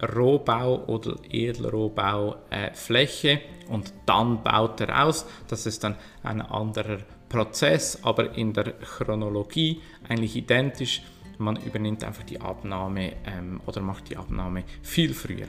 Rohbau- 0.00 0.84
oder 0.86 1.16
Edelrohbaufläche 1.28 3.30
äh, 3.30 3.40
und 3.68 3.92
dann 4.06 4.42
baut 4.42 4.80
er 4.80 5.04
aus. 5.04 5.26
Das 5.48 5.66
ist 5.66 5.84
dann 5.84 5.96
ein 6.22 6.40
anderer 6.40 7.00
Prozess, 7.28 7.98
aber 8.02 8.36
in 8.36 8.52
der 8.52 8.72
Chronologie 8.72 9.80
eigentlich 10.08 10.36
identisch. 10.36 11.02
Man 11.38 11.56
übernimmt 11.56 12.02
einfach 12.02 12.24
die 12.24 12.40
Abnahme 12.40 13.12
ähm, 13.24 13.60
oder 13.66 13.80
macht 13.80 14.10
die 14.10 14.16
Abnahme 14.16 14.64
viel 14.82 15.14
früher. 15.14 15.46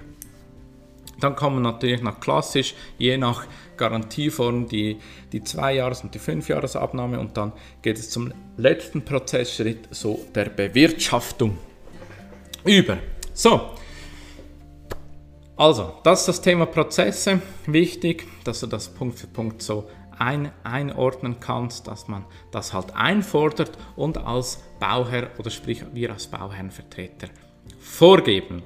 Dann 1.20 1.36
kommen 1.36 1.62
natürlich 1.62 2.02
noch 2.02 2.20
klassisch, 2.20 2.76
je 2.98 3.18
nach 3.18 3.46
Garantieform, 3.76 4.68
die, 4.68 5.00
die 5.32 5.42
2-Jahres- 5.42 6.04
und 6.04 6.14
die 6.14 6.20
5-Jahres-Abnahme 6.20 7.20
und 7.20 7.36
dann 7.36 7.52
geht 7.82 7.98
es 7.98 8.10
zum 8.10 8.34
letzten 8.56 9.04
Prozessschritt, 9.04 9.90
so 9.92 10.26
der 10.34 10.46
Bewirtschaftung 10.46 11.58
über. 12.64 13.00
So, 13.34 13.72
also, 15.60 15.92
das 16.04 16.22
ist 16.22 16.28
das 16.30 16.42
Thema 16.42 16.68
Prozesse. 16.68 17.42
Wichtig, 17.66 18.26
dass 18.46 18.62
du 18.62 18.68
das 18.68 18.88
Punkt 18.88 19.20
für 19.20 19.28
Punkt 19.28 19.62
so 19.62 19.90
ein, 20.20 20.52
einordnen 20.64 21.40
kannst, 21.40 21.88
dass 21.88 22.08
man 22.08 22.26
das 22.52 22.74
halt 22.74 22.96
einfordert 22.96 23.78
und 23.96 24.18
als 24.18 24.64
Bauherr 24.80 25.30
oder 25.38 25.50
sprich 25.50 25.84
wir 25.94 26.12
als 26.12 26.28
Bauherrenvertreter 26.28 27.30
vorgeben. 27.80 28.64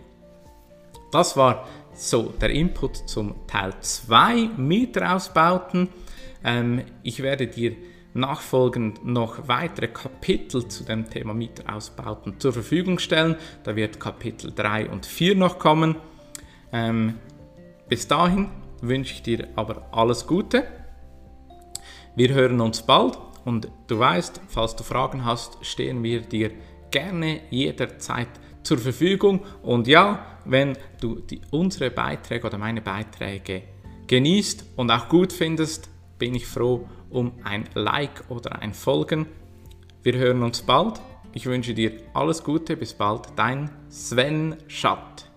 Das 1.11 1.37
war 1.37 1.67
so 1.93 2.33
der 2.41 2.49
Input 2.49 3.07
zum 3.07 3.47
Teil 3.47 3.73
2 3.79 4.49
Mieterausbauten. 4.57 5.89
Ähm, 6.43 6.81
ich 7.03 7.21
werde 7.21 7.47
dir 7.47 7.75
nachfolgend 8.13 9.05
noch 9.05 9.47
weitere 9.47 9.87
Kapitel 9.87 10.67
zu 10.67 10.83
dem 10.83 11.09
Thema 11.09 11.33
Mieterausbauten 11.33 12.39
zur 12.39 12.53
Verfügung 12.53 12.99
stellen. 12.99 13.35
Da 13.63 13.75
wird 13.75 13.99
Kapitel 13.99 14.51
3 14.53 14.89
und 14.89 15.05
4 15.05 15.35
noch 15.35 15.59
kommen. 15.59 15.95
Ähm, 16.71 17.15
bis 17.89 18.07
dahin 18.07 18.49
wünsche 18.81 19.13
ich 19.13 19.21
dir 19.23 19.47
aber 19.55 19.87
alles 19.91 20.27
Gute. 20.27 20.65
Wir 22.15 22.29
hören 22.33 22.61
uns 22.61 22.83
bald 22.83 23.17
und 23.43 23.69
du 23.87 23.97
weißt, 23.97 24.41
falls 24.47 24.75
du 24.75 24.83
Fragen 24.83 25.25
hast, 25.25 25.57
stehen 25.65 26.03
wir 26.03 26.21
dir 26.21 26.51
gerne 26.91 27.41
jederzeit 27.49 28.29
zur 28.61 28.77
Verfügung. 28.77 29.41
Und 29.63 29.87
ja, 29.87 30.25
wenn 30.45 30.77
du 31.01 31.19
die, 31.19 31.41
unsere 31.49 31.89
Beiträge 31.89 32.45
oder 32.45 32.59
meine 32.59 32.81
Beiträge 32.81 33.63
genießt 34.05 34.65
und 34.75 34.91
auch 34.91 35.09
gut 35.09 35.33
findest, 35.33 35.89
bin 36.19 36.35
ich 36.35 36.45
froh 36.45 36.87
um 37.09 37.33
ein 37.43 37.65
Like 37.73 38.23
oder 38.29 38.61
ein 38.61 38.73
Folgen. 38.73 39.25
Wir 40.03 40.13
hören 40.13 40.43
uns 40.43 40.61
bald. 40.61 41.01
Ich 41.33 41.47
wünsche 41.47 41.73
dir 41.73 41.93
alles 42.13 42.43
Gute. 42.43 42.77
Bis 42.77 42.93
bald. 42.93 43.27
Dein 43.35 43.71
Sven 43.89 44.57
Schatt. 44.67 45.32